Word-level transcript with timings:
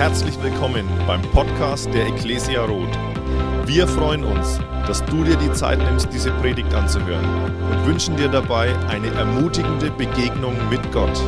Herzlich 0.00 0.42
willkommen 0.42 0.88
beim 1.06 1.20
Podcast 1.20 1.92
der 1.92 2.06
Ecclesia 2.06 2.64
Roth. 2.64 2.98
Wir 3.66 3.86
freuen 3.86 4.24
uns, 4.24 4.58
dass 4.86 5.04
du 5.04 5.24
dir 5.24 5.36
die 5.36 5.52
Zeit 5.52 5.78
nimmst, 5.78 6.08
diese 6.10 6.30
Predigt 6.40 6.72
anzuhören 6.72 7.22
und 7.70 7.86
wünschen 7.86 8.16
dir 8.16 8.28
dabei 8.28 8.74
eine 8.88 9.08
ermutigende 9.08 9.90
Begegnung 9.90 10.56
mit 10.70 10.80
Gott. 10.90 11.22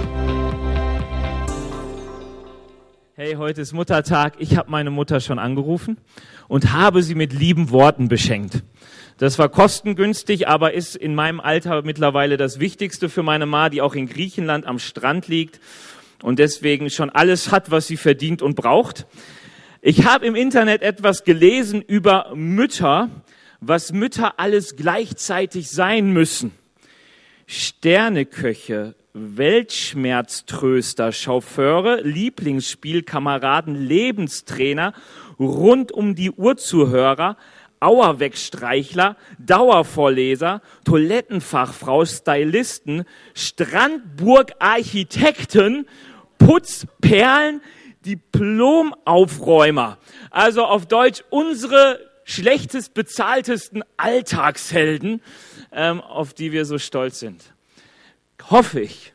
Hey, 3.14 3.34
heute 3.34 3.60
ist 3.60 3.74
Muttertag. 3.74 4.36
Ich 4.38 4.56
habe 4.56 4.70
meine 4.70 4.90
Mutter 4.90 5.20
schon 5.20 5.38
angerufen 5.38 5.98
und 6.48 6.72
habe 6.72 7.02
sie 7.02 7.14
mit 7.14 7.34
lieben 7.34 7.72
Worten 7.72 8.08
beschenkt. 8.08 8.62
Das 9.18 9.38
war 9.38 9.50
kostengünstig, 9.50 10.48
aber 10.48 10.72
ist 10.72 10.96
in 10.96 11.14
meinem 11.14 11.40
Alter 11.40 11.82
mittlerweile 11.82 12.38
das 12.38 12.58
Wichtigste 12.58 13.10
für 13.10 13.22
meine 13.22 13.44
Ma, 13.44 13.68
die 13.68 13.82
auch 13.82 13.94
in 13.94 14.08
Griechenland 14.08 14.64
am 14.64 14.78
Strand 14.78 15.28
liegt 15.28 15.60
und 16.22 16.38
deswegen 16.38 16.90
schon 16.90 17.10
alles 17.10 17.50
hat, 17.50 17.70
was 17.70 17.86
sie 17.86 17.96
verdient 17.96 18.42
und 18.42 18.54
braucht. 18.54 19.06
Ich 19.80 20.06
habe 20.06 20.26
im 20.26 20.36
Internet 20.36 20.82
etwas 20.82 21.24
gelesen 21.24 21.82
über 21.82 22.32
Mütter, 22.34 23.10
was 23.60 23.92
Mütter 23.92 24.38
alles 24.38 24.76
gleichzeitig 24.76 25.70
sein 25.70 26.12
müssen. 26.12 26.52
Sterneköche, 27.46 28.94
Weltschmerztröster, 29.12 31.12
Chauffeure, 31.12 32.00
Lieblingsspielkameraden, 32.02 33.74
Lebenstrainer, 33.74 34.94
rund 35.38 35.92
um 35.92 36.14
die 36.14 36.30
Uhr 36.30 36.56
Zuhörer, 36.56 37.36
Auerwegstreichler, 37.80 39.16
Dauervorleser, 39.38 40.62
Toilettenfachfrau, 40.84 42.04
Stylisten, 42.04 43.04
Strandburg-Architekten, 43.34 45.86
Putzperlen, 46.46 47.60
Diplomaufräumer. 48.04 49.98
Also 50.30 50.64
auf 50.64 50.86
Deutsch 50.86 51.22
unsere 51.30 52.00
schlechtest 52.24 52.94
bezahltesten 52.94 53.82
Alltagshelden, 53.96 55.20
ähm, 55.72 56.00
auf 56.00 56.34
die 56.34 56.52
wir 56.52 56.64
so 56.64 56.78
stolz 56.78 57.20
sind. 57.20 57.52
Hoffe 58.50 58.80
ich. 58.80 59.12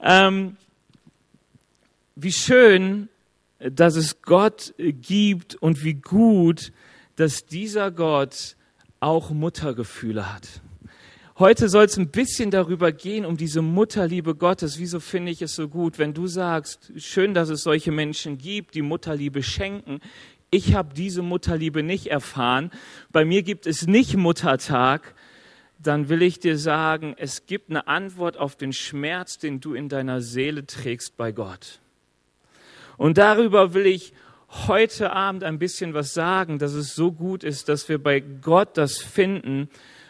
Ähm, 0.00 0.56
wie 2.16 2.32
schön, 2.32 3.08
dass 3.58 3.96
es 3.96 4.22
Gott 4.22 4.74
gibt 4.78 5.54
und 5.56 5.84
wie 5.84 5.94
gut, 5.94 6.72
dass 7.16 7.46
dieser 7.46 7.90
Gott 7.90 8.56
auch 9.00 9.30
Muttergefühle 9.30 10.32
hat. 10.32 10.60
Heute 11.38 11.68
soll 11.68 11.84
es 11.84 11.96
ein 11.96 12.08
bisschen 12.08 12.50
darüber 12.50 12.90
gehen, 12.90 13.24
um 13.24 13.36
diese 13.36 13.62
Mutterliebe 13.62 14.34
Gottes. 14.34 14.80
Wieso 14.80 14.98
finde 14.98 15.30
ich 15.30 15.40
es 15.40 15.54
so 15.54 15.68
gut, 15.68 15.96
wenn 16.00 16.12
du 16.12 16.26
sagst, 16.26 16.90
schön, 16.96 17.32
dass 17.32 17.48
es 17.48 17.62
solche 17.62 17.92
Menschen 17.92 18.38
gibt, 18.38 18.74
die 18.74 18.82
Mutterliebe 18.82 19.44
schenken. 19.44 20.00
Ich 20.50 20.74
habe 20.74 20.94
diese 20.94 21.22
Mutterliebe 21.22 21.84
nicht 21.84 22.08
erfahren. 22.08 22.72
Bei 23.12 23.24
mir 23.24 23.44
gibt 23.44 23.68
es 23.68 23.86
nicht 23.86 24.16
Muttertag. 24.16 25.14
Dann 25.78 26.08
will 26.08 26.22
ich 26.22 26.40
dir 26.40 26.58
sagen, 26.58 27.14
es 27.16 27.46
gibt 27.46 27.70
eine 27.70 27.86
Antwort 27.86 28.36
auf 28.36 28.56
den 28.56 28.72
Schmerz, 28.72 29.38
den 29.38 29.60
du 29.60 29.74
in 29.74 29.88
deiner 29.88 30.20
Seele 30.20 30.66
trägst 30.66 31.16
bei 31.16 31.30
Gott. 31.30 31.78
Und 32.96 33.16
darüber 33.16 33.74
will 33.74 33.86
ich 33.86 34.12
heute 34.66 35.12
Abend 35.12 35.44
ein 35.44 35.60
bisschen 35.60 35.94
was 35.94 36.14
sagen, 36.14 36.58
dass 36.58 36.72
es 36.72 36.96
so 36.96 37.12
gut 37.12 37.44
ist, 37.44 37.68
dass 37.68 37.88
wir 37.88 38.02
bei 38.02 38.18
Gott 38.18 38.76
das 38.76 38.98
finden, 38.98 39.68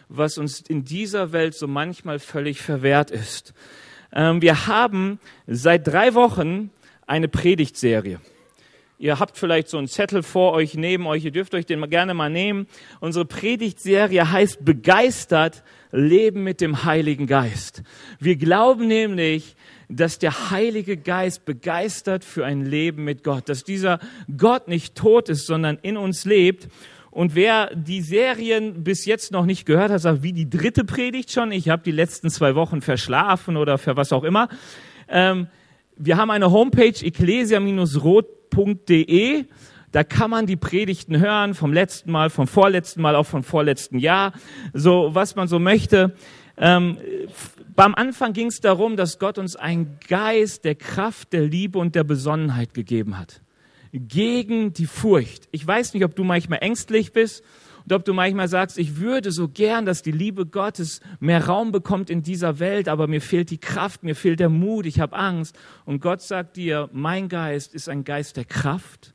was 0.08 0.38
uns 0.38 0.60
in 0.60 0.84
dieser 0.84 1.32
Welt 1.32 1.54
so 1.54 1.66
manchmal 1.66 2.18
völlig 2.18 2.60
verwehrt 2.60 3.10
ist. 3.10 3.54
Ähm, 4.12 4.42
wir 4.42 4.66
haben 4.66 5.18
seit 5.46 5.86
drei 5.86 6.14
Wochen 6.14 6.70
eine 7.06 7.28
Predigtserie. 7.28 8.20
Ihr 9.00 9.20
habt 9.20 9.38
vielleicht 9.38 9.68
so 9.68 9.78
einen 9.78 9.86
Zettel 9.86 10.24
vor 10.24 10.52
euch, 10.54 10.74
neben 10.74 11.06
euch, 11.06 11.24
ihr 11.24 11.30
dürft 11.30 11.54
euch 11.54 11.66
den 11.66 11.88
gerne 11.88 12.14
mal 12.14 12.30
nehmen. 12.30 12.66
Unsere 12.98 13.24
Predigtserie 13.24 14.32
heißt 14.32 14.64
Begeistert 14.64 15.62
Leben 15.92 16.42
mit 16.42 16.60
dem 16.60 16.84
Heiligen 16.84 17.28
Geist. 17.28 17.82
Wir 18.18 18.34
glauben 18.36 18.88
nämlich, 18.88 19.54
dass 19.88 20.18
der 20.18 20.50
Heilige 20.50 20.96
Geist 20.96 21.44
begeistert 21.44 22.24
für 22.24 22.44
ein 22.44 22.66
Leben 22.66 23.04
mit 23.04 23.22
Gott, 23.22 23.48
dass 23.48 23.62
dieser 23.62 24.00
Gott 24.36 24.68
nicht 24.68 24.96
tot 24.96 25.28
ist, 25.28 25.46
sondern 25.46 25.78
in 25.80 25.96
uns 25.96 26.24
lebt. 26.24 26.68
Und 27.18 27.34
wer 27.34 27.74
die 27.74 28.00
Serien 28.00 28.84
bis 28.84 29.04
jetzt 29.04 29.32
noch 29.32 29.44
nicht 29.44 29.66
gehört 29.66 29.90
hat, 29.90 30.00
sagt, 30.00 30.22
wie 30.22 30.32
die 30.32 30.48
dritte 30.48 30.84
Predigt 30.84 31.32
schon, 31.32 31.50
ich 31.50 31.68
habe 31.68 31.82
die 31.82 31.90
letzten 31.90 32.30
zwei 32.30 32.54
Wochen 32.54 32.80
verschlafen 32.80 33.56
oder 33.56 33.76
für 33.76 33.96
was 33.96 34.12
auch 34.12 34.22
immer. 34.22 34.48
Ähm, 35.08 35.48
wir 35.96 36.16
haben 36.16 36.30
eine 36.30 36.52
Homepage, 36.52 37.04
ecclesia-rot.de. 37.04 39.46
Da 39.90 40.04
kann 40.04 40.30
man 40.30 40.46
die 40.46 40.54
Predigten 40.54 41.18
hören 41.18 41.54
vom 41.54 41.72
letzten 41.72 42.12
Mal, 42.12 42.30
vom 42.30 42.46
vorletzten 42.46 43.02
Mal, 43.02 43.16
auch 43.16 43.26
vom 43.26 43.42
vorletzten 43.42 43.98
Jahr, 43.98 44.32
so 44.72 45.12
was 45.12 45.34
man 45.34 45.48
so 45.48 45.58
möchte. 45.58 46.14
Ähm, 46.56 46.98
beim 47.74 47.96
Anfang 47.96 48.32
ging 48.32 48.46
es 48.46 48.60
darum, 48.60 48.96
dass 48.96 49.18
Gott 49.18 49.38
uns 49.38 49.56
einen 49.56 49.98
Geist 50.06 50.64
der 50.64 50.76
Kraft, 50.76 51.32
der 51.32 51.48
Liebe 51.48 51.80
und 51.80 51.96
der 51.96 52.04
Besonnenheit 52.04 52.74
gegeben 52.74 53.18
hat. 53.18 53.40
Gegen 53.92 54.72
die 54.72 54.86
Furcht. 54.86 55.48
Ich 55.50 55.66
weiß 55.66 55.94
nicht, 55.94 56.04
ob 56.04 56.14
du 56.14 56.24
manchmal 56.24 56.60
ängstlich 56.60 57.12
bist 57.12 57.42
und 57.84 57.92
ob 57.94 58.04
du 58.04 58.12
manchmal 58.12 58.48
sagst, 58.48 58.76
ich 58.76 58.96
würde 58.98 59.32
so 59.32 59.48
gern, 59.48 59.86
dass 59.86 60.02
die 60.02 60.12
Liebe 60.12 60.44
Gottes 60.44 61.00
mehr 61.20 61.46
Raum 61.46 61.72
bekommt 61.72 62.10
in 62.10 62.22
dieser 62.22 62.58
Welt, 62.58 62.86
aber 62.86 63.06
mir 63.06 63.22
fehlt 63.22 63.50
die 63.50 63.58
Kraft, 63.58 64.02
mir 64.02 64.14
fehlt 64.14 64.40
der 64.40 64.50
Mut, 64.50 64.84
ich 64.84 65.00
habe 65.00 65.16
Angst. 65.16 65.58
Und 65.86 66.00
Gott 66.00 66.20
sagt 66.20 66.56
dir, 66.56 66.90
mein 66.92 67.30
Geist 67.30 67.74
ist 67.74 67.88
ein 67.88 68.04
Geist 68.04 68.36
der 68.36 68.44
Kraft, 68.44 69.14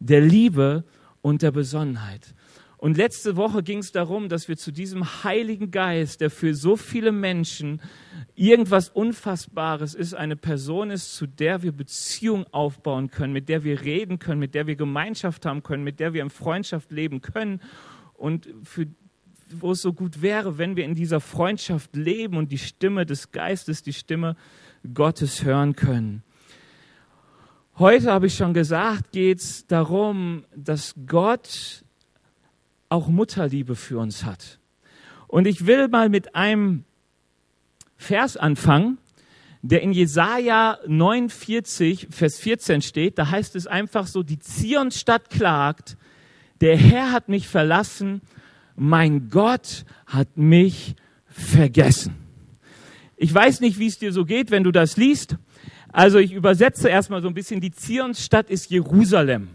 der 0.00 0.20
Liebe 0.20 0.84
und 1.22 1.40
der 1.40 1.50
Besonnenheit. 1.50 2.34
Und 2.78 2.96
letzte 2.96 3.36
Woche 3.36 3.64
ging 3.64 3.78
es 3.78 3.90
darum, 3.90 4.28
dass 4.28 4.46
wir 4.46 4.56
zu 4.56 4.70
diesem 4.70 5.24
Heiligen 5.24 5.72
Geist, 5.72 6.20
der 6.20 6.30
für 6.30 6.54
so 6.54 6.76
viele 6.76 7.10
Menschen 7.10 7.82
irgendwas 8.36 8.88
Unfassbares 8.88 9.94
ist, 9.94 10.14
eine 10.14 10.36
Person 10.36 10.90
ist, 10.90 11.16
zu 11.16 11.26
der 11.26 11.62
wir 11.62 11.72
Beziehung 11.72 12.46
aufbauen 12.52 13.10
können, 13.10 13.32
mit 13.32 13.48
der 13.48 13.64
wir 13.64 13.82
reden 13.82 14.20
können, 14.20 14.38
mit 14.38 14.54
der 14.54 14.68
wir 14.68 14.76
Gemeinschaft 14.76 15.44
haben 15.44 15.64
können, 15.64 15.82
mit 15.82 15.98
der 15.98 16.14
wir 16.14 16.22
in 16.22 16.30
Freundschaft 16.30 16.92
leben 16.92 17.20
können 17.20 17.60
und 18.14 18.48
für 18.62 18.86
wo 19.50 19.72
es 19.72 19.82
so 19.82 19.94
gut 19.94 20.20
wäre, 20.20 20.58
wenn 20.58 20.76
wir 20.76 20.84
in 20.84 20.94
dieser 20.94 21.20
Freundschaft 21.20 21.96
leben 21.96 22.36
und 22.36 22.52
die 22.52 22.58
Stimme 22.58 23.06
des 23.06 23.32
Geistes, 23.32 23.82
die 23.82 23.94
Stimme 23.94 24.36
Gottes 24.92 25.42
hören 25.42 25.74
können. 25.74 26.22
Heute 27.78 28.12
habe 28.12 28.26
ich 28.26 28.34
schon 28.34 28.52
gesagt, 28.52 29.12
geht 29.12 29.40
es 29.40 29.66
darum, 29.66 30.44
dass 30.54 30.94
Gott 31.06 31.82
auch 32.88 33.08
Mutterliebe 33.08 33.76
für 33.76 33.98
uns 33.98 34.24
hat. 34.24 34.58
Und 35.26 35.46
ich 35.46 35.66
will 35.66 35.88
mal 35.88 36.08
mit 36.08 36.34
einem 36.34 36.84
Vers 37.96 38.36
anfangen, 38.36 38.98
der 39.62 39.82
in 39.82 39.92
Jesaja 39.92 40.78
49, 40.86 42.08
Vers 42.10 42.38
14 42.38 42.80
steht. 42.82 43.18
Da 43.18 43.30
heißt 43.30 43.56
es 43.56 43.66
einfach 43.66 44.06
so, 44.06 44.22
die 44.22 44.38
Zionstadt 44.38 45.30
klagt, 45.30 45.96
der 46.60 46.76
Herr 46.76 47.12
hat 47.12 47.28
mich 47.28 47.48
verlassen, 47.48 48.22
mein 48.76 49.28
Gott 49.28 49.84
hat 50.06 50.36
mich 50.36 50.94
vergessen. 51.26 52.14
Ich 53.16 53.34
weiß 53.34 53.60
nicht, 53.60 53.78
wie 53.78 53.88
es 53.88 53.98
dir 53.98 54.12
so 54.12 54.24
geht, 54.24 54.50
wenn 54.50 54.64
du 54.64 54.70
das 54.70 54.96
liest. 54.96 55.36
Also 55.92 56.18
ich 56.18 56.32
übersetze 56.32 56.88
erstmal 56.88 57.20
so 57.20 57.28
ein 57.28 57.34
bisschen, 57.34 57.60
die 57.60 57.72
Zionsstadt 57.72 58.50
ist 58.50 58.70
Jerusalem. 58.70 59.48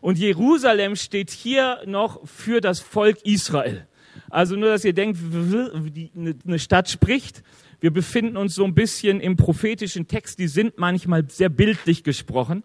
Und 0.00 0.18
Jerusalem 0.18 0.96
steht 0.96 1.30
hier 1.30 1.82
noch 1.86 2.26
für 2.26 2.60
das 2.60 2.80
Volk 2.80 3.18
Israel. 3.24 3.86
Also 4.30 4.56
nur, 4.56 4.70
dass 4.70 4.84
ihr 4.84 4.92
denkt, 4.92 5.18
wie 5.20 6.10
eine 6.46 6.58
Stadt 6.58 6.88
spricht. 6.88 7.42
Wir 7.80 7.90
befinden 7.90 8.36
uns 8.36 8.54
so 8.54 8.64
ein 8.64 8.74
bisschen 8.74 9.20
im 9.20 9.36
prophetischen 9.36 10.06
Text, 10.06 10.38
die 10.38 10.48
sind 10.48 10.78
manchmal 10.78 11.28
sehr 11.30 11.48
bildlich 11.48 12.04
gesprochen. 12.04 12.62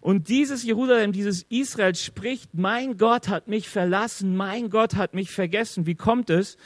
Und 0.00 0.28
dieses 0.28 0.64
Jerusalem, 0.64 1.12
dieses 1.12 1.42
Israel 1.50 1.94
spricht, 1.94 2.54
mein 2.54 2.96
Gott 2.96 3.28
hat 3.28 3.48
mich 3.48 3.68
verlassen, 3.68 4.36
mein 4.36 4.70
Gott 4.70 4.96
hat 4.96 5.14
mich 5.14 5.30
vergessen. 5.30 5.86
Wie 5.86 5.94
kommt 5.94 6.30
es? 6.30 6.56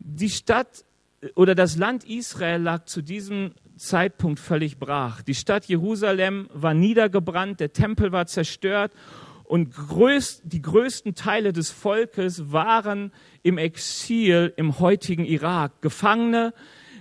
Die 0.00 0.30
Stadt 0.30 0.84
oder 1.34 1.54
das 1.54 1.76
Land 1.76 2.04
Israel 2.04 2.60
lag 2.60 2.86
zu 2.86 3.02
diesem 3.02 3.52
Zeitpunkt 3.80 4.38
völlig 4.38 4.78
brach. 4.78 5.22
Die 5.22 5.34
Stadt 5.34 5.64
Jerusalem 5.64 6.48
war 6.52 6.74
niedergebrannt, 6.74 7.60
der 7.60 7.72
Tempel 7.72 8.12
war 8.12 8.26
zerstört 8.26 8.92
und 9.44 9.74
größt, 9.74 10.42
die 10.44 10.60
größten 10.60 11.14
Teile 11.14 11.54
des 11.54 11.70
Volkes 11.70 12.52
waren 12.52 13.10
im 13.42 13.56
Exil 13.56 14.52
im 14.56 14.78
heutigen 14.80 15.24
Irak. 15.24 15.80
Gefangene, 15.80 16.52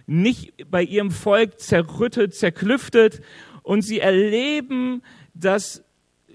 nicht 0.07 0.53
bei 0.71 0.81
ihrem 0.81 1.11
Volk 1.11 1.59
zerrüttet, 1.59 2.33
zerklüftet 2.33 3.21
und 3.61 3.81
sie 3.81 3.99
erleben, 3.99 5.03
dass 5.33 5.83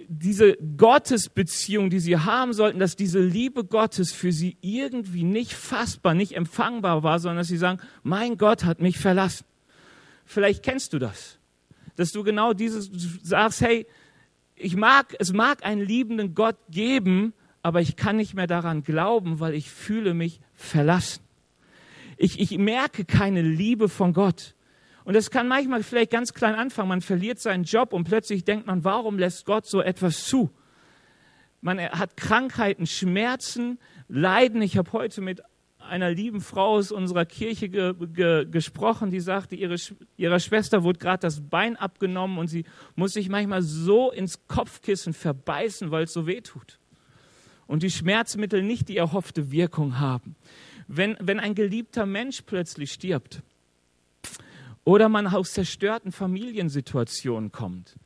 diese 0.08 0.56
Gottesbeziehung, 0.76 1.88
die 1.88 2.00
sie 2.00 2.18
haben 2.18 2.52
sollten, 2.52 2.78
dass 2.78 2.96
diese 2.96 3.20
Liebe 3.20 3.64
Gottes 3.64 4.12
für 4.12 4.30
sie 4.30 4.58
irgendwie 4.60 5.24
nicht 5.24 5.54
fassbar, 5.54 6.12
nicht 6.12 6.36
empfangbar 6.36 7.02
war, 7.02 7.18
sondern 7.18 7.38
dass 7.38 7.48
sie 7.48 7.56
sagen, 7.56 7.80
mein 8.02 8.36
Gott 8.36 8.64
hat 8.64 8.82
mich 8.82 8.98
verlassen. 8.98 9.46
Vielleicht 10.24 10.62
kennst 10.62 10.92
du 10.92 10.98
das, 10.98 11.38
dass 11.96 12.12
du 12.12 12.22
genau 12.22 12.52
dieses 12.52 12.90
sagst, 13.22 13.60
hey, 13.60 13.86
ich 14.56 14.76
mag, 14.76 15.14
es 15.18 15.32
mag 15.32 15.64
einen 15.64 15.82
liebenden 15.82 16.34
Gott 16.34 16.56
geben, 16.70 17.34
aber 17.62 17.80
ich 17.80 17.96
kann 17.96 18.16
nicht 18.16 18.34
mehr 18.34 18.46
daran 18.46 18.82
glauben, 18.82 19.40
weil 19.40 19.54
ich 19.54 19.70
fühle 19.70 20.14
mich 20.14 20.40
verlassen. 20.54 21.22
Ich, 22.16 22.38
ich 22.38 22.56
merke 22.58 23.04
keine 23.04 23.42
Liebe 23.42 23.88
von 23.88 24.12
Gott. 24.12 24.54
Und 25.04 25.14
das 25.14 25.30
kann 25.30 25.48
manchmal 25.48 25.82
vielleicht 25.82 26.10
ganz 26.10 26.32
klein 26.32 26.54
anfangen. 26.54 26.88
Man 26.88 27.00
verliert 27.00 27.38
seinen 27.38 27.64
Job 27.64 27.92
und 27.92 28.04
plötzlich 28.04 28.44
denkt 28.44 28.66
man, 28.66 28.84
warum 28.84 29.18
lässt 29.18 29.44
Gott 29.44 29.66
so 29.66 29.82
etwas 29.82 30.24
zu? 30.24 30.50
Man 31.60 31.80
hat 31.80 32.16
Krankheiten, 32.16 32.86
Schmerzen, 32.86 33.78
Leiden. 34.08 34.62
Ich 34.62 34.76
habe 34.76 34.92
heute 34.92 35.20
mit 35.20 35.42
einer 35.88 36.10
lieben 36.10 36.40
Frau 36.40 36.76
aus 36.76 36.92
unserer 36.92 37.24
Kirche 37.24 37.68
ge, 37.68 37.94
ge, 38.12 38.46
gesprochen, 38.46 39.10
die 39.10 39.20
sagte, 39.20 39.54
ihre, 39.54 39.76
ihrer 40.16 40.40
Schwester 40.40 40.82
wurde 40.82 40.98
gerade 40.98 41.20
das 41.20 41.40
Bein 41.40 41.76
abgenommen 41.76 42.38
und 42.38 42.48
sie 42.48 42.64
muss 42.96 43.12
sich 43.12 43.28
manchmal 43.28 43.62
so 43.62 44.10
ins 44.10 44.46
Kopfkissen 44.46 45.12
verbeißen, 45.12 45.90
weil 45.90 46.04
es 46.04 46.12
so 46.12 46.26
weh 46.26 46.40
tut. 46.40 46.78
Und 47.66 47.82
die 47.82 47.90
Schmerzmittel 47.90 48.62
nicht 48.62 48.88
die 48.88 48.96
erhoffte 48.96 49.50
Wirkung 49.50 49.98
haben. 49.98 50.36
Wenn, 50.86 51.16
wenn 51.20 51.40
ein 51.40 51.54
geliebter 51.54 52.04
Mensch 52.06 52.42
plötzlich 52.42 52.92
stirbt 52.92 53.42
oder 54.84 55.08
man 55.08 55.26
aus 55.26 55.52
zerstörten 55.52 56.12
Familiensituationen 56.12 57.52
kommt, 57.52 57.96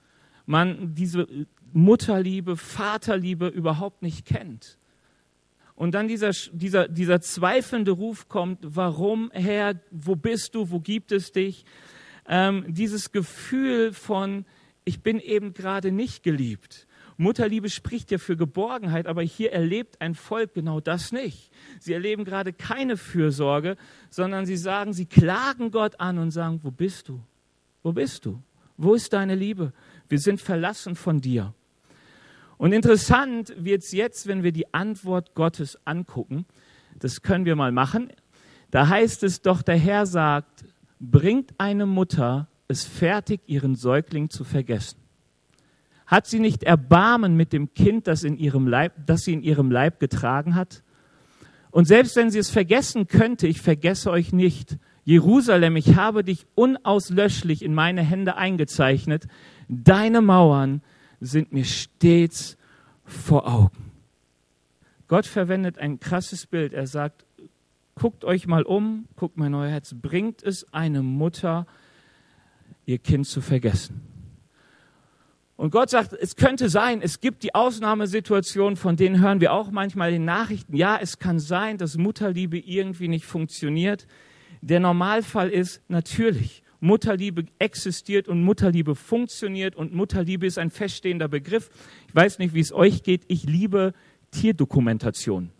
man 0.46 0.94
diese 0.94 1.26
Mutterliebe, 1.72 2.56
Vaterliebe 2.56 3.48
überhaupt 3.48 4.02
nicht 4.02 4.24
kennt, 4.24 4.77
und 5.78 5.92
dann 5.92 6.08
dieser, 6.08 6.32
dieser, 6.50 6.88
dieser 6.88 7.20
zweifelnde 7.20 7.92
Ruf 7.92 8.28
kommt, 8.28 8.58
warum, 8.62 9.30
Herr, 9.32 9.80
wo 9.92 10.16
bist 10.16 10.56
du, 10.56 10.72
wo 10.72 10.80
gibt 10.80 11.12
es 11.12 11.30
dich? 11.30 11.64
Ähm, 12.26 12.64
dieses 12.66 13.12
Gefühl 13.12 13.92
von, 13.92 14.44
ich 14.84 15.04
bin 15.04 15.20
eben 15.20 15.54
gerade 15.54 15.92
nicht 15.92 16.24
geliebt. 16.24 16.88
Mutterliebe 17.16 17.70
spricht 17.70 18.10
ja 18.10 18.18
für 18.18 18.36
Geborgenheit, 18.36 19.06
aber 19.06 19.22
hier 19.22 19.52
erlebt 19.52 20.00
ein 20.00 20.16
Volk 20.16 20.52
genau 20.52 20.80
das 20.80 21.12
nicht. 21.12 21.52
Sie 21.78 21.92
erleben 21.92 22.24
gerade 22.24 22.52
keine 22.52 22.96
Fürsorge, 22.96 23.76
sondern 24.10 24.46
sie 24.46 24.56
sagen, 24.56 24.92
sie 24.92 25.06
klagen 25.06 25.70
Gott 25.70 26.00
an 26.00 26.18
und 26.18 26.32
sagen, 26.32 26.58
wo 26.64 26.72
bist 26.72 27.08
du? 27.08 27.20
Wo 27.84 27.92
bist 27.92 28.26
du? 28.26 28.42
Wo 28.76 28.94
ist 28.94 29.12
deine 29.12 29.36
Liebe? 29.36 29.72
Wir 30.08 30.18
sind 30.18 30.40
verlassen 30.40 30.96
von 30.96 31.20
dir. 31.20 31.54
Und 32.58 32.72
interessant 32.72 33.54
wird 33.56 33.82
es 33.82 33.92
jetzt, 33.92 34.26
wenn 34.26 34.42
wir 34.42 34.52
die 34.52 34.74
Antwort 34.74 35.34
Gottes 35.34 35.78
angucken. 35.86 36.44
Das 36.98 37.22
können 37.22 37.44
wir 37.44 37.56
mal 37.56 37.72
machen. 37.72 38.10
Da 38.70 38.88
heißt 38.88 39.22
es 39.22 39.40
doch, 39.40 39.62
der 39.62 39.76
Herr 39.76 40.04
sagt, 40.06 40.64
bringt 41.00 41.54
eine 41.58 41.86
Mutter 41.86 42.48
es 42.68 42.84
fertig, 42.84 43.40
ihren 43.46 43.74
Säugling 43.74 44.28
zu 44.28 44.44
vergessen. 44.44 44.98
Hat 46.06 46.26
sie 46.26 46.38
nicht 46.38 46.64
Erbarmen 46.64 47.34
mit 47.34 47.52
dem 47.52 47.72
Kind, 47.74 48.06
das, 48.06 48.24
in 48.24 48.36
ihrem 48.36 48.66
Leib, 48.66 48.92
das 49.06 49.22
sie 49.22 49.32
in 49.32 49.42
ihrem 49.42 49.70
Leib 49.70 50.00
getragen 50.00 50.54
hat? 50.54 50.82
Und 51.70 51.86
selbst 51.86 52.16
wenn 52.16 52.30
sie 52.30 52.38
es 52.38 52.50
vergessen 52.50 53.06
könnte, 53.06 53.46
ich 53.46 53.60
vergesse 53.60 54.10
euch 54.10 54.32
nicht. 54.32 54.78
Jerusalem, 55.04 55.76
ich 55.76 55.96
habe 55.96 56.24
dich 56.24 56.46
unauslöschlich 56.54 57.62
in 57.62 57.74
meine 57.74 58.02
Hände 58.02 58.36
eingezeichnet. 58.36 59.26
Deine 59.68 60.20
Mauern 60.20 60.82
sind 61.20 61.52
mir 61.52 61.64
stets 61.64 62.56
vor 63.04 63.46
Augen. 63.48 63.92
Gott 65.08 65.26
verwendet 65.26 65.78
ein 65.78 66.00
krasses 66.00 66.46
Bild. 66.46 66.72
Er 66.72 66.86
sagt, 66.86 67.24
guckt 67.94 68.24
euch 68.24 68.46
mal 68.46 68.62
um, 68.62 69.06
guckt 69.16 69.36
mal 69.36 69.46
in 69.46 69.54
euer 69.54 69.70
Herz. 69.70 69.94
Bringt 69.94 70.42
es 70.42 70.72
eine 70.72 71.02
Mutter, 71.02 71.66
ihr 72.86 72.98
Kind 72.98 73.26
zu 73.26 73.40
vergessen? 73.40 74.02
Und 75.56 75.72
Gott 75.72 75.90
sagt, 75.90 76.12
es 76.12 76.36
könnte 76.36 76.68
sein, 76.68 77.02
es 77.02 77.20
gibt 77.20 77.42
die 77.42 77.52
Ausnahmesituationen, 77.52 78.76
von 78.76 78.94
denen 78.94 79.20
hören 79.20 79.40
wir 79.40 79.52
auch 79.52 79.72
manchmal 79.72 80.12
in 80.12 80.24
Nachrichten. 80.24 80.76
Ja, 80.76 80.96
es 81.02 81.18
kann 81.18 81.40
sein, 81.40 81.78
dass 81.78 81.96
Mutterliebe 81.96 82.58
irgendwie 82.58 83.08
nicht 83.08 83.24
funktioniert. 83.24 84.06
Der 84.60 84.78
Normalfall 84.78 85.50
ist 85.50 85.82
natürlich, 85.88 86.62
Mutterliebe 86.80 87.44
existiert 87.58 88.28
und 88.28 88.42
Mutterliebe 88.42 88.94
funktioniert 88.94 89.74
und 89.76 89.94
Mutterliebe 89.94 90.46
ist 90.46 90.58
ein 90.58 90.70
feststehender 90.70 91.28
Begriff. 91.28 91.70
Ich 92.08 92.14
weiß 92.14 92.38
nicht, 92.38 92.54
wie 92.54 92.60
es 92.60 92.72
euch 92.72 93.02
geht. 93.02 93.22
Ich 93.28 93.44
liebe 93.44 93.94
Tierdokumentation. 94.30 95.50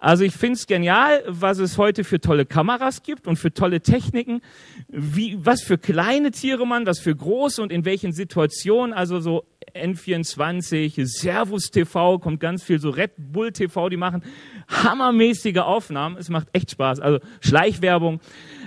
Also 0.00 0.24
ich 0.24 0.32
finde 0.32 0.54
es 0.54 0.66
genial, 0.66 1.22
was 1.26 1.58
es 1.58 1.76
heute 1.76 2.04
für 2.04 2.20
tolle 2.20 2.46
Kameras 2.46 3.02
gibt 3.02 3.26
und 3.26 3.36
für 3.36 3.52
tolle 3.52 3.82
Techniken, 3.82 4.40
wie, 4.88 5.36
was 5.44 5.62
für 5.62 5.76
kleine 5.76 6.30
Tiere 6.30 6.66
man, 6.66 6.86
was 6.86 7.00
für 7.00 7.14
große 7.14 7.60
und 7.62 7.70
in 7.70 7.84
welchen 7.84 8.12
Situationen, 8.12 8.94
also 8.94 9.20
so 9.20 9.44
N24, 9.74 11.04
Servus 11.04 11.70
TV, 11.70 12.18
kommt 12.18 12.40
ganz 12.40 12.62
viel, 12.62 12.80
so 12.80 12.88
Red 12.88 13.12
Bull 13.18 13.52
TV, 13.52 13.90
die 13.90 13.98
machen 13.98 14.22
hammermäßige 14.68 15.58
Aufnahmen, 15.58 16.16
es 16.16 16.30
macht 16.30 16.48
echt 16.54 16.70
Spaß, 16.70 17.00
also 17.00 17.18
Schleichwerbung, 17.42 18.20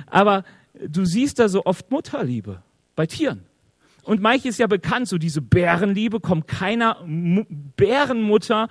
aber 0.06 0.44
du 0.74 1.06
siehst 1.06 1.40
da 1.40 1.50
so 1.50 1.66
oft 1.66 1.92
Mutterliebe 1.92 2.64
bei 2.96 3.06
Tieren. 3.06 3.46
Und 4.04 4.22
manches 4.22 4.52
ist 4.52 4.60
ja 4.60 4.68
bekannt, 4.68 5.08
so 5.08 5.18
diese 5.18 5.42
Bärenliebe, 5.42 6.20
kommt 6.20 6.48
keiner 6.48 6.98
M 7.04 7.46
Bärenmutter 7.78 8.68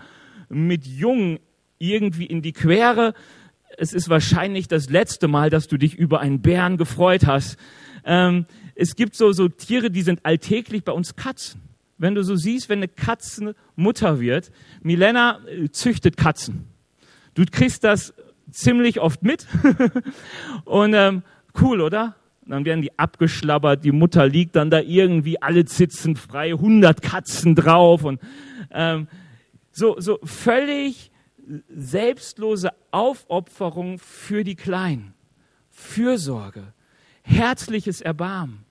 mit 0.49 0.87
Jungen 0.87 1.39
irgendwie 1.79 2.27
in 2.27 2.43
die 2.43 2.53
Quere. 2.53 3.15
Es 3.79 3.95
ist 3.95 4.11
wahrscheinlich 4.11 4.69
das 4.69 4.91
letzte 4.91 5.29
Mal, 5.29 5.49
dass 5.49 5.69
du 5.69 5.79
dich 5.79 5.95
über 5.95 6.21
einen 6.21 6.43
Bären 6.43 6.77
gefreut 6.77 7.27
hast. 7.27 7.57
Ähm, 8.05 8.47
es 8.75 8.95
gibt 8.95 9.17
so, 9.17 9.33
so 9.33 9.49
Tiere, 9.49 9.91
die 9.91 10.03
sind 10.03 10.25
alltäglich 10.25 10.85
bei 10.85 10.93
uns 10.93 11.17
Katzen. 11.17 11.63
Wenn 11.97 12.15
du 12.15 12.23
so 12.23 12.37
siehst, 12.37 12.69
wenn 12.69 12.81
eine 12.81 12.89
Katze 12.89 13.55
Mutter 13.75 14.21
wird, 14.21 14.51
Milena 14.83 15.41
äh, 15.47 15.71
züchtet 15.71 16.17
Katzen. 16.17 16.67
Du 17.35 17.45
kriegst 17.51 17.85
das 17.85 18.13
ziemlich 18.51 19.01
oft 19.01 19.23
mit. 19.23 19.47
und 20.65 20.93
ähm, 20.95 21.23
Cool, 21.59 21.81
oder? 21.81 22.17
dann 22.47 22.65
werden 22.65 22.83
die 22.83 22.99
abgeschlabbert, 22.99 23.85
die 23.85 23.93
Mutter 23.93 24.27
liegt 24.27 24.57
dann 24.57 24.71
da 24.71 24.81
irgendwie, 24.81 25.41
alle 25.41 25.67
sitzen 25.67 26.17
frei, 26.17 26.53
100 26.53 27.01
Katzen 27.03 27.55
drauf 27.55 28.05
und 28.05 28.21
ähm, 28.71 29.09
so, 29.71 29.99
so 29.99 30.19
völlig 30.25 31.11
selbstlose 31.69 32.71
Aufopferung 32.91 33.99
für 33.99 34.45
die 34.45 34.55
Kleinen, 34.55 35.15
Fürsorge, 35.71 36.73
herzliches 37.23 38.01
Erbarmen. 38.01 38.65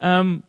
Ähm, 0.00 0.42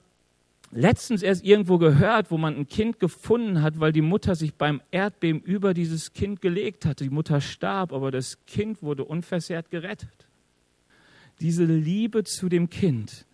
letztens 0.71 1.23
erst 1.23 1.45
irgendwo 1.45 1.77
gehört, 1.77 2.31
wo 2.31 2.37
man 2.37 2.55
ein 2.55 2.67
Kind 2.67 2.99
gefunden 2.99 3.61
hat, 3.61 3.79
weil 3.79 3.91
die 3.91 4.01
Mutter 4.01 4.35
sich 4.35 4.55
beim 4.55 4.81
Erdbeben 4.91 5.41
über 5.41 5.73
dieses 5.73 6.13
Kind 6.13 6.41
gelegt 6.41 6.85
hatte. 6.85 7.03
Die 7.03 7.09
Mutter 7.09 7.39
starb, 7.41 7.93
aber 7.93 8.11
das 8.11 8.45
Kind 8.45 8.81
wurde 8.81 9.05
unversehrt 9.05 9.69
gerettet 9.69 10.24
diese 11.39 11.65
Liebe 11.65 12.23
zu 12.23 12.49
dem 12.49 12.69
Kind. 12.69 13.25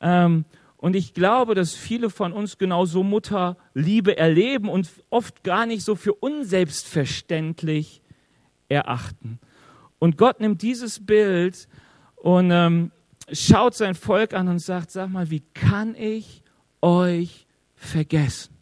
Ähm, 0.00 0.44
und 0.78 0.94
ich 0.94 1.14
glaube, 1.14 1.54
dass 1.54 1.74
viele 1.74 2.10
von 2.10 2.32
uns 2.32 2.58
genauso 2.58 3.02
Mutterliebe 3.02 4.16
erleben 4.16 4.68
und 4.68 4.88
oft 5.10 5.42
gar 5.42 5.66
nicht 5.66 5.82
so 5.82 5.94
für 5.96 6.14
unselbstverständlich 6.14 8.02
erachten. 8.68 9.40
Und 9.98 10.18
Gott 10.18 10.40
nimmt 10.40 10.62
dieses 10.62 11.04
Bild 11.04 11.66
und 12.16 12.50
ähm, 12.50 12.90
schaut 13.32 13.74
sein 13.74 13.94
Volk 13.94 14.34
an 14.34 14.48
und 14.48 14.58
sagt, 14.58 14.90
sag 14.90 15.08
mal, 15.10 15.30
wie 15.30 15.42
kann 15.54 15.94
ich 15.94 16.42
euch 16.82 17.46
vergessen? 17.74 18.54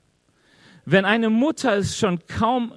Wenn 0.86 1.04
eine 1.04 1.30
Mutter 1.30 1.76
es 1.76 1.98
schon 1.98 2.20
kaum, 2.26 2.72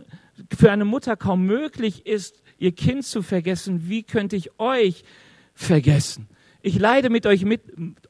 für 0.58 0.72
eine 0.72 0.86
Mutter 0.86 1.16
kaum 1.16 1.46
möglich 1.46 2.06
ist, 2.06 2.42
ihr 2.58 2.72
Kind 2.72 3.06
zu 3.06 3.22
vergessen, 3.22 3.88
wie 3.90 4.04
könnte 4.04 4.36
ich 4.36 4.60
euch 4.60 5.04
vergessen. 5.04 5.27
Ich 6.62 6.78
leide 6.78 7.10
mit 7.10 7.26
euch 7.26 7.46
mit. 7.46 7.62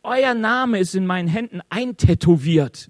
Euer 0.03 0.33
Name 0.33 0.79
ist 0.79 0.95
in 0.95 1.05
meinen 1.05 1.27
Händen 1.27 1.61
eintätowiert, 1.69 2.89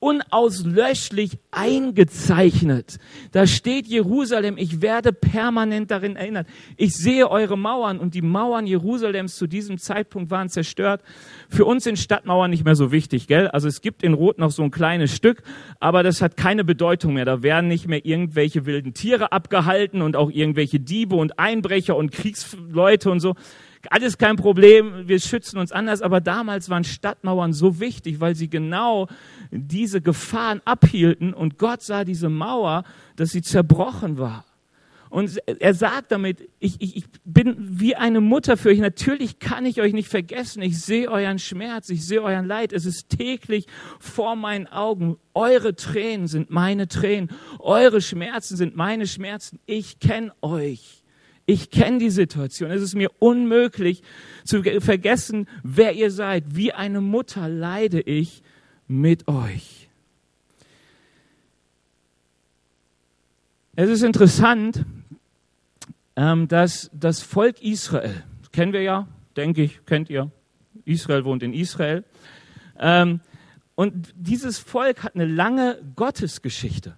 unauslöschlich 0.00 1.38
eingezeichnet. 1.50 2.98
Da 3.32 3.46
steht 3.46 3.86
Jerusalem. 3.86 4.56
Ich 4.56 4.80
werde 4.82 5.12
permanent 5.12 5.90
darin 5.90 6.14
erinnert. 6.14 6.46
Ich 6.76 6.94
sehe 6.94 7.28
eure 7.28 7.56
Mauern 7.58 7.98
und 7.98 8.14
die 8.14 8.22
Mauern 8.22 8.66
Jerusalems 8.66 9.36
zu 9.36 9.46
diesem 9.46 9.78
Zeitpunkt 9.78 10.30
waren 10.30 10.48
zerstört. 10.48 11.02
Für 11.48 11.64
uns 11.64 11.84
sind 11.84 11.98
Stadtmauern 11.98 12.50
nicht 12.50 12.64
mehr 12.64 12.76
so 12.76 12.92
wichtig, 12.92 13.26
gell? 13.26 13.48
Also 13.48 13.66
es 13.66 13.80
gibt 13.80 14.02
in 14.02 14.14
Rot 14.14 14.38
noch 14.38 14.50
so 14.52 14.62
ein 14.62 14.70
kleines 14.70 15.14
Stück, 15.14 15.42
aber 15.80 16.02
das 16.02 16.22
hat 16.22 16.36
keine 16.36 16.64
Bedeutung 16.64 17.14
mehr. 17.14 17.24
Da 17.24 17.42
werden 17.42 17.66
nicht 17.68 17.88
mehr 17.88 18.04
irgendwelche 18.04 18.66
wilden 18.66 18.94
Tiere 18.94 19.32
abgehalten 19.32 20.02
und 20.02 20.16
auch 20.16 20.30
irgendwelche 20.30 20.78
Diebe 20.78 21.16
und 21.16 21.38
Einbrecher 21.38 21.96
und 21.96 22.12
Kriegsleute 22.12 23.10
und 23.10 23.20
so 23.20 23.34
alles 23.90 24.18
kein 24.18 24.36
Problem, 24.36 25.08
wir 25.08 25.20
schützen 25.20 25.58
uns 25.58 25.72
anders, 25.72 26.02
aber 26.02 26.20
damals 26.20 26.68
waren 26.68 26.84
Stadtmauern 26.84 27.52
so 27.52 27.80
wichtig, 27.80 28.20
weil 28.20 28.34
sie 28.34 28.50
genau 28.50 29.08
diese 29.50 30.00
Gefahren 30.00 30.60
abhielten 30.64 31.34
und 31.34 31.58
Gott 31.58 31.82
sah 31.82 32.04
diese 32.04 32.28
Mauer, 32.28 32.84
dass 33.16 33.30
sie 33.30 33.42
zerbrochen 33.42 34.18
war. 34.18 34.44
Und 35.10 35.38
er 35.46 35.72
sagt 35.72 36.12
damit, 36.12 36.48
ich, 36.58 36.76
ich, 36.80 36.96
ich 36.96 37.04
bin 37.24 37.56
wie 37.58 37.96
eine 37.96 38.20
Mutter 38.20 38.56
für 38.56 38.68
euch. 38.68 38.78
Natürlich 38.78 39.38
kann 39.38 39.64
ich 39.64 39.80
euch 39.80 39.94
nicht 39.94 40.08
vergessen. 40.08 40.60
Ich 40.60 40.80
sehe 40.80 41.10
euren 41.10 41.38
Schmerz, 41.38 41.88
ich 41.88 42.04
sehe 42.04 42.22
euren 42.22 42.46
Leid. 42.46 42.74
Es 42.74 42.84
ist 42.84 43.08
täglich 43.08 43.66
vor 43.98 44.36
meinen 44.36 44.66
Augen. 44.66 45.16
Eure 45.32 45.74
Tränen 45.74 46.26
sind 46.26 46.50
meine 46.50 46.88
Tränen. 46.88 47.30
Eure 47.58 48.02
Schmerzen 48.02 48.56
sind 48.56 48.76
meine 48.76 49.06
Schmerzen. 49.06 49.60
Ich 49.64 49.98
kenne 49.98 50.32
euch. 50.42 50.97
Ich 51.50 51.70
kenne 51.70 51.96
die 51.96 52.10
Situation. 52.10 52.70
Es 52.70 52.82
ist 52.82 52.94
mir 52.94 53.10
unmöglich 53.20 54.02
zu 54.44 54.62
vergessen, 54.62 55.48
wer 55.62 55.94
ihr 55.94 56.10
seid. 56.10 56.44
Wie 56.54 56.74
eine 56.74 57.00
Mutter 57.00 57.48
leide 57.48 58.02
ich 58.02 58.42
mit 58.86 59.28
euch. 59.28 59.88
Es 63.76 63.88
ist 63.88 64.02
interessant, 64.02 64.84
ähm, 66.16 66.48
dass 66.48 66.90
das 66.92 67.22
Volk 67.22 67.62
Israel, 67.62 68.22
kennen 68.52 68.74
wir 68.74 68.82
ja, 68.82 69.08
denke 69.34 69.62
ich, 69.62 69.86
kennt 69.86 70.10
ihr, 70.10 70.30
Israel 70.84 71.24
wohnt 71.24 71.42
in 71.42 71.54
Israel, 71.54 72.04
ähm, 72.78 73.20
und 73.74 74.12
dieses 74.14 74.58
Volk 74.58 75.02
hat 75.02 75.14
eine 75.14 75.24
lange 75.24 75.80
Gottesgeschichte. 75.96 76.94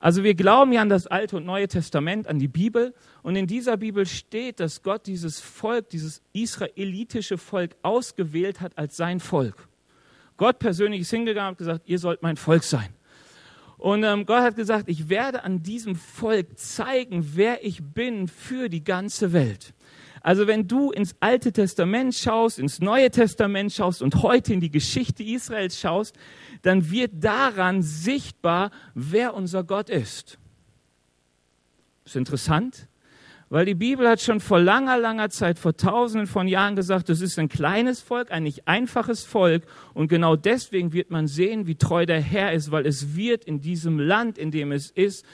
Also 0.00 0.24
wir 0.24 0.34
glauben 0.34 0.72
ja 0.72 0.80
an 0.80 0.88
das 0.88 1.06
Alte 1.06 1.36
und 1.36 1.44
Neue 1.44 1.68
Testament, 1.68 2.26
an 2.26 2.38
die 2.38 2.48
Bibel. 2.48 2.94
Und 3.22 3.36
in 3.36 3.46
dieser 3.46 3.76
Bibel 3.76 4.06
steht, 4.06 4.58
dass 4.58 4.82
Gott 4.82 5.06
dieses 5.06 5.40
Volk, 5.40 5.90
dieses 5.90 6.22
israelitische 6.32 7.36
Volk 7.36 7.76
ausgewählt 7.82 8.62
hat 8.62 8.78
als 8.78 8.96
sein 8.96 9.20
Volk. 9.20 9.68
Gott 10.38 10.58
persönlich 10.58 11.02
ist 11.02 11.10
hingegangen 11.10 11.50
und 11.50 11.58
gesagt, 11.58 11.82
ihr 11.86 11.98
sollt 11.98 12.22
mein 12.22 12.38
Volk 12.38 12.64
sein. 12.64 12.88
Und 13.76 14.02
ähm, 14.04 14.24
Gott 14.24 14.40
hat 14.40 14.56
gesagt, 14.56 14.88
ich 14.88 15.10
werde 15.10 15.44
an 15.44 15.62
diesem 15.62 15.94
Volk 15.96 16.58
zeigen, 16.58 17.32
wer 17.34 17.64
ich 17.64 17.82
bin 17.82 18.26
für 18.26 18.70
die 18.70 18.84
ganze 18.84 19.34
Welt. 19.34 19.74
Also 20.20 20.46
wenn 20.46 20.68
du 20.68 20.90
ins 20.90 21.14
Alte 21.20 21.52
Testament 21.52 22.14
schaust, 22.14 22.58
ins 22.58 22.80
Neue 22.80 23.10
Testament 23.10 23.72
schaust 23.72 24.02
und 24.02 24.22
heute 24.22 24.52
in 24.52 24.60
die 24.60 24.70
Geschichte 24.70 25.22
Israels 25.22 25.78
schaust, 25.78 26.14
dann 26.62 26.90
wird 26.90 27.24
daran 27.24 27.82
sichtbar, 27.82 28.70
wer 28.94 29.34
unser 29.34 29.64
Gott 29.64 29.88
ist. 29.88 30.38
Ist 32.04 32.16
interessant? 32.16 32.86
Weil 33.48 33.64
die 33.64 33.74
Bibel 33.74 34.08
hat 34.08 34.20
schon 34.20 34.38
vor 34.38 34.60
langer, 34.60 34.96
langer 34.96 35.28
Zeit, 35.28 35.58
vor 35.58 35.76
tausenden 35.76 36.28
von 36.28 36.46
Jahren 36.46 36.76
gesagt, 36.76 37.10
es 37.10 37.20
ist 37.20 37.36
ein 37.36 37.48
kleines 37.48 38.00
Volk, 38.00 38.30
ein 38.30 38.44
nicht 38.44 38.68
einfaches 38.68 39.24
Volk. 39.24 39.64
Und 39.92 40.06
genau 40.06 40.36
deswegen 40.36 40.92
wird 40.92 41.10
man 41.10 41.26
sehen, 41.26 41.66
wie 41.66 41.74
treu 41.74 42.06
der 42.06 42.20
Herr 42.20 42.52
ist, 42.52 42.70
weil 42.70 42.86
es 42.86 43.16
wird 43.16 43.44
in 43.44 43.60
diesem 43.60 43.98
Land, 43.98 44.38
in 44.38 44.52
dem 44.52 44.70
es 44.70 44.90
ist, 44.92 45.26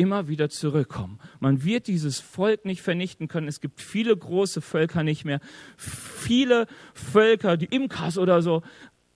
immer 0.00 0.28
wieder 0.28 0.48
zurückkommen. 0.48 1.20
Man 1.38 1.62
wird 1.62 1.86
dieses 1.86 2.20
Volk 2.20 2.64
nicht 2.64 2.80
vernichten 2.80 3.28
können. 3.28 3.48
Es 3.48 3.60
gibt 3.60 3.80
viele 3.80 4.16
große 4.16 4.62
Völker 4.62 5.02
nicht 5.02 5.24
mehr. 5.24 5.40
Viele 5.76 6.66
Völker, 6.94 7.56
die 7.56 7.66
Imkas 7.66 8.16
oder 8.16 8.40
so, 8.40 8.62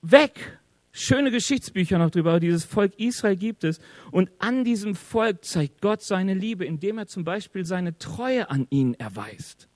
weg 0.02 0.58
schöne 0.94 1.32
Geschichtsbücher 1.32 1.98
noch 1.98 2.10
drüber, 2.10 2.38
dieses 2.38 2.64
Volk 2.64 2.92
Israel 2.98 3.36
gibt 3.36 3.64
es. 3.64 3.80
Und 4.12 4.30
an 4.38 4.64
diesem 4.64 4.94
Volk 4.94 5.44
zeigt 5.44 5.80
Gott 5.80 6.02
seine 6.02 6.34
Liebe, 6.34 6.64
indem 6.64 6.98
er 6.98 7.06
zum 7.06 7.24
Beispiel 7.24 7.64
seine 7.64 7.98
Treue 7.98 8.48
an 8.48 8.66
ihnen 8.70 8.94
erweist. 8.94 9.68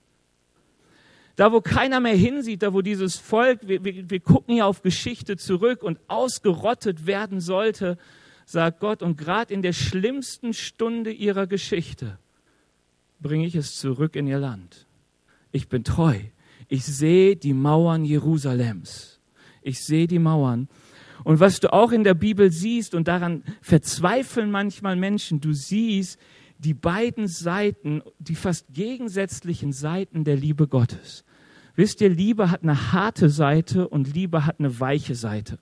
Da, 1.34 1.52
wo 1.52 1.60
keiner 1.60 2.00
mehr 2.00 2.14
hinsieht, 2.14 2.62
da, 2.62 2.72
wo 2.72 2.82
dieses 2.82 3.16
Volk, 3.16 3.60
wir, 3.66 3.84
wir, 3.84 4.08
wir 4.08 4.20
gucken 4.20 4.56
ja 4.56 4.66
auf 4.66 4.82
Geschichte 4.82 5.36
zurück 5.36 5.82
und 5.82 5.98
ausgerottet 6.06 7.06
werden 7.06 7.40
sollte, 7.40 7.98
sagt 8.48 8.80
Gott, 8.80 9.02
und 9.02 9.16
gerade 9.16 9.52
in 9.52 9.62
der 9.62 9.72
schlimmsten 9.72 10.54
Stunde 10.54 11.12
ihrer 11.12 11.46
Geschichte 11.46 12.18
bringe 13.20 13.46
ich 13.46 13.54
es 13.54 13.76
zurück 13.76 14.16
in 14.16 14.26
ihr 14.26 14.38
Land. 14.38 14.86
Ich 15.52 15.68
bin 15.68 15.84
treu. 15.84 16.18
Ich 16.68 16.84
sehe 16.84 17.36
die 17.36 17.54
Mauern 17.54 18.04
Jerusalems. 18.04 19.20
Ich 19.62 19.84
sehe 19.84 20.06
die 20.06 20.18
Mauern 20.18 20.68
und 21.24 21.40
was 21.40 21.60
du 21.60 21.72
auch 21.72 21.92
in 21.92 22.04
der 22.04 22.14
Bibel 22.14 22.50
siehst, 22.50 22.94
und 22.94 23.08
daran 23.08 23.42
verzweifeln 23.60 24.50
manchmal 24.50 24.96
Menschen, 24.96 25.40
du 25.40 25.52
siehst 25.52 26.18
die 26.58 26.74
beiden 26.74 27.28
Seiten, 27.28 28.02
die 28.18 28.34
fast 28.34 28.72
gegensätzlichen 28.72 29.72
Seiten 29.72 30.24
der 30.24 30.36
Liebe 30.36 30.66
Gottes. 30.66 31.24
Wisst 31.76 32.00
ihr, 32.00 32.08
Liebe 32.08 32.50
hat 32.50 32.62
eine 32.62 32.92
harte 32.92 33.28
Seite 33.28 33.88
und 33.88 34.12
Liebe 34.12 34.44
hat 34.46 34.58
eine 34.58 34.80
weiche 34.80 35.14
Seite. 35.14 35.58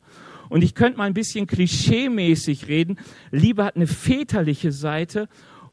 Und 0.49 0.63
ich 0.63 0.75
könnte 0.75 0.99
mal 0.99 1.05
ein 1.05 1.15
bisschen 1.15 1.47
klischeemäßig 1.47 2.69
reden. 2.69 2.99
Liebe 3.31 3.65
hat 3.65 3.77
eine 3.77 3.87
väterliche 3.87 4.73
Seite 4.73 5.29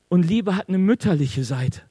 und 0.10 0.24
Liebe 0.24 0.56
hat 0.56 0.70
eine 0.70 0.77
mütterliche 0.77 1.44
Seite. 1.44 1.82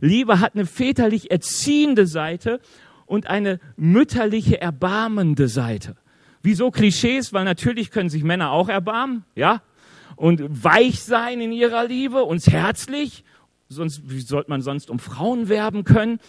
Liebe 0.00 0.40
hat 0.40 0.54
eine 0.54 0.66
väterlich 0.66 1.30
erziehende 1.30 2.06
Seite 2.06 2.60
und 3.06 3.26
eine 3.26 3.60
mütterliche 3.76 4.60
erbarmende 4.60 5.48
Seite. 5.48 5.96
Wieso 6.42 6.70
Klischees? 6.70 7.32
Weil 7.32 7.44
natürlich 7.44 7.90
können 7.90 8.10
sich 8.10 8.24
Männer 8.24 8.50
auch 8.50 8.68
erbarmen, 8.68 9.24
ja? 9.34 9.62
Und 10.16 10.64
weich 10.64 11.02
sein 11.02 11.40
in 11.40 11.52
ihrer 11.52 11.86
Liebe, 11.86 12.22
uns 12.22 12.46
herzlich. 12.48 13.24
Sonst, 13.68 14.02
wie 14.10 14.20
sollte 14.20 14.50
man 14.50 14.60
sonst 14.60 14.90
um 14.90 14.98
Frauen 14.98 15.48
werben 15.48 15.84
können? 15.84 16.20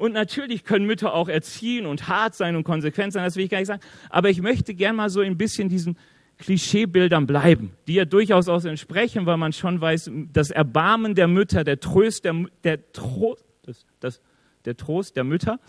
Und 0.00 0.14
natürlich 0.14 0.64
können 0.64 0.86
Mütter 0.86 1.12
auch 1.12 1.28
erziehen 1.28 1.84
und 1.84 2.08
hart 2.08 2.34
sein 2.34 2.56
und 2.56 2.64
konsequent 2.64 3.12
sein, 3.12 3.22
das 3.22 3.36
will 3.36 3.44
ich 3.44 3.50
gar 3.50 3.58
nicht 3.58 3.66
sagen. 3.66 3.82
Aber 4.08 4.30
ich 4.30 4.40
möchte 4.40 4.72
gern 4.72 4.96
mal 4.96 5.10
so 5.10 5.20
ein 5.20 5.36
bisschen 5.36 5.68
diesen 5.68 5.98
Klischeebildern 6.38 7.26
bleiben, 7.26 7.72
die 7.86 7.96
ja 7.96 8.06
durchaus 8.06 8.48
auch 8.48 8.64
entsprechen, 8.64 9.26
weil 9.26 9.36
man 9.36 9.52
schon 9.52 9.78
weiß, 9.78 10.10
das 10.32 10.50
Erbarmen 10.50 11.14
der 11.14 11.28
Mütter, 11.28 11.64
der 11.64 11.80
Trost 11.80 12.24
der, 12.24 12.34
der, 12.64 12.92
Trost, 12.92 13.44
das, 13.66 13.84
das, 14.00 14.22
der 14.64 14.74
Trost 14.78 15.16
der 15.16 15.24
Mütter, 15.24 15.60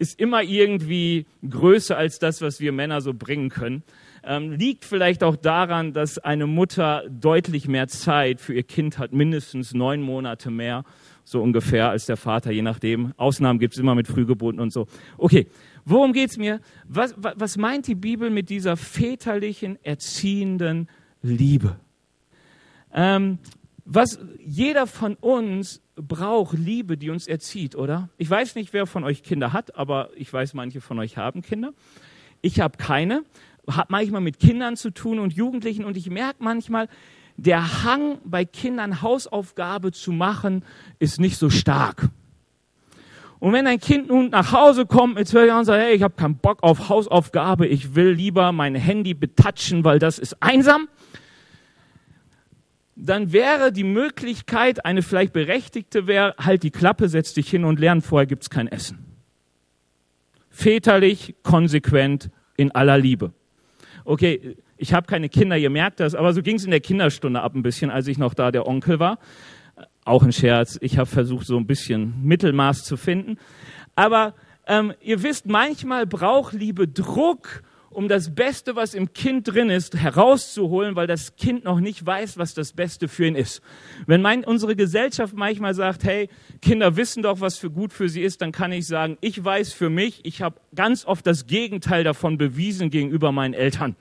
ist 0.00 0.18
immer 0.18 0.42
irgendwie 0.42 1.26
größer 1.48 1.96
als 1.96 2.18
das, 2.18 2.42
was 2.42 2.58
wir 2.58 2.72
Männer 2.72 3.00
so 3.00 3.14
bringen 3.14 3.50
können. 3.50 3.84
Ähm, 4.24 4.50
liegt 4.50 4.84
vielleicht 4.84 5.22
auch 5.22 5.36
daran, 5.36 5.92
dass 5.92 6.18
eine 6.18 6.48
Mutter 6.48 7.04
deutlich 7.08 7.68
mehr 7.68 7.86
Zeit 7.86 8.40
für 8.40 8.52
ihr 8.52 8.64
Kind 8.64 8.98
hat, 8.98 9.12
mindestens 9.12 9.74
neun 9.74 10.02
Monate 10.02 10.50
mehr, 10.50 10.82
so 11.30 11.42
ungefähr, 11.42 11.90
als 11.90 12.06
der 12.06 12.16
Vater, 12.16 12.50
je 12.50 12.62
nachdem. 12.62 13.12
Ausnahmen 13.16 13.58
gibt 13.58 13.74
es 13.74 13.80
immer 13.80 13.94
mit 13.94 14.08
Frühgeburten 14.08 14.60
und 14.60 14.72
so. 14.72 14.86
Okay, 15.16 15.46
worum 15.84 16.12
geht's 16.12 16.36
mir? 16.36 16.60
Was, 16.86 17.14
was 17.16 17.56
meint 17.56 17.86
die 17.86 17.94
Bibel 17.94 18.30
mit 18.30 18.50
dieser 18.50 18.76
väterlichen, 18.76 19.78
erziehenden 19.84 20.88
Liebe? 21.22 21.76
Ähm, 22.92 23.38
was 23.84 24.18
jeder 24.44 24.86
von 24.86 25.14
uns 25.14 25.82
braucht 25.96 26.56
Liebe, 26.56 26.96
die 26.96 27.10
uns 27.10 27.26
erzieht, 27.26 27.74
oder? 27.74 28.08
Ich 28.18 28.28
weiß 28.28 28.54
nicht, 28.54 28.72
wer 28.72 28.86
von 28.86 29.04
euch 29.04 29.22
Kinder 29.22 29.52
hat, 29.52 29.76
aber 29.76 30.10
ich 30.16 30.32
weiß, 30.32 30.54
manche 30.54 30.80
von 30.80 30.98
euch 30.98 31.16
haben 31.16 31.42
Kinder. 31.42 31.72
Ich 32.42 32.60
habe 32.60 32.76
keine, 32.78 33.24
habe 33.68 33.88
manchmal 33.90 34.20
mit 34.20 34.38
Kindern 34.38 34.76
zu 34.76 34.90
tun 34.90 35.18
und 35.18 35.32
Jugendlichen 35.32 35.84
und 35.84 35.96
ich 35.96 36.10
merke 36.10 36.42
manchmal, 36.42 36.88
der 37.42 37.84
Hang 37.84 38.18
bei 38.24 38.44
Kindern 38.44 39.00
Hausaufgabe 39.00 39.92
zu 39.92 40.12
machen, 40.12 40.62
ist 40.98 41.20
nicht 41.20 41.38
so 41.38 41.48
stark. 41.48 42.10
Und 43.38 43.54
wenn 43.54 43.66
ein 43.66 43.80
Kind 43.80 44.08
nun 44.08 44.28
nach 44.28 44.52
Hause 44.52 44.84
kommt 44.84 45.14
mit 45.14 45.26
zwei 45.26 45.46
Jahren 45.46 45.60
und 45.60 45.64
sagt, 45.64 45.82
hey, 45.82 45.94
ich 45.94 46.02
habe 46.02 46.14
keinen 46.14 46.36
Bock 46.36 46.62
auf 46.62 46.90
Hausaufgabe, 46.90 47.66
ich 47.66 47.94
will 47.94 48.10
lieber 48.10 48.52
mein 48.52 48.74
Handy 48.74 49.14
betatschen, 49.14 49.84
weil 49.84 49.98
das 49.98 50.18
ist 50.18 50.42
einsam, 50.42 50.88
dann 52.94 53.32
wäre 53.32 53.72
die 53.72 53.84
Möglichkeit, 53.84 54.84
eine 54.84 55.00
vielleicht 55.00 55.32
berechtigte 55.32 56.06
wäre, 56.06 56.34
halt 56.38 56.62
die 56.62 56.70
Klappe, 56.70 57.08
setz 57.08 57.32
dich 57.32 57.48
hin 57.48 57.64
und 57.64 57.80
lern, 57.80 58.02
vorher 58.02 58.26
gibt's 58.26 58.50
kein 58.50 58.68
Essen. 58.68 58.98
Väterlich, 60.50 61.36
konsequent, 61.42 62.28
in 62.58 62.70
aller 62.72 62.98
Liebe. 62.98 63.32
Okay, 64.04 64.58
ich 64.80 64.94
habe 64.94 65.06
keine 65.06 65.28
Kinder, 65.28 65.58
ihr 65.58 65.68
merkt 65.68 66.00
das, 66.00 66.14
aber 66.14 66.32
so 66.32 66.42
ging's 66.42 66.64
in 66.64 66.70
der 66.70 66.80
Kinderstunde 66.80 67.42
ab 67.42 67.54
ein 67.54 67.62
bisschen, 67.62 67.90
als 67.90 68.06
ich 68.06 68.16
noch 68.16 68.32
da 68.32 68.50
der 68.50 68.66
Onkel 68.66 68.98
war. 68.98 69.18
Auch 70.06 70.22
ein 70.22 70.32
Scherz, 70.32 70.78
ich 70.80 70.96
habe 70.96 71.08
versucht, 71.08 71.46
so 71.46 71.58
ein 71.58 71.66
bisschen 71.66 72.14
Mittelmaß 72.22 72.84
zu 72.84 72.96
finden. 72.96 73.36
Aber 73.94 74.34
ähm, 74.66 74.94
ihr 75.02 75.22
wisst, 75.22 75.46
manchmal 75.46 76.06
braucht 76.06 76.54
Liebe 76.54 76.88
Druck 76.88 77.62
um 77.90 78.08
das 78.08 78.34
Beste, 78.34 78.76
was 78.76 78.94
im 78.94 79.12
Kind 79.12 79.52
drin 79.52 79.68
ist, 79.68 79.96
herauszuholen, 79.96 80.96
weil 80.96 81.08
das 81.08 81.36
Kind 81.36 81.64
noch 81.64 81.80
nicht 81.80 82.06
weiß, 82.06 82.38
was 82.38 82.54
das 82.54 82.72
Beste 82.72 83.08
für 83.08 83.26
ihn 83.26 83.34
ist. 83.34 83.60
Wenn 84.06 84.22
mein, 84.22 84.44
unsere 84.44 84.76
Gesellschaft 84.76 85.34
manchmal 85.34 85.74
sagt, 85.74 86.04
hey, 86.04 86.30
Kinder 86.62 86.96
wissen 86.96 87.22
doch, 87.22 87.40
was 87.40 87.58
für 87.58 87.70
gut 87.70 87.92
für 87.92 88.08
sie 88.08 88.22
ist, 88.22 88.40
dann 88.40 88.52
kann 88.52 88.72
ich 88.72 88.86
sagen, 88.86 89.18
ich 89.20 89.44
weiß 89.44 89.72
für 89.72 89.90
mich, 89.90 90.20
ich 90.22 90.40
habe 90.40 90.60
ganz 90.74 91.04
oft 91.04 91.26
das 91.26 91.46
Gegenteil 91.46 92.04
davon 92.04 92.38
bewiesen 92.38 92.90
gegenüber 92.90 93.32
meinen 93.32 93.54
Eltern. 93.54 93.96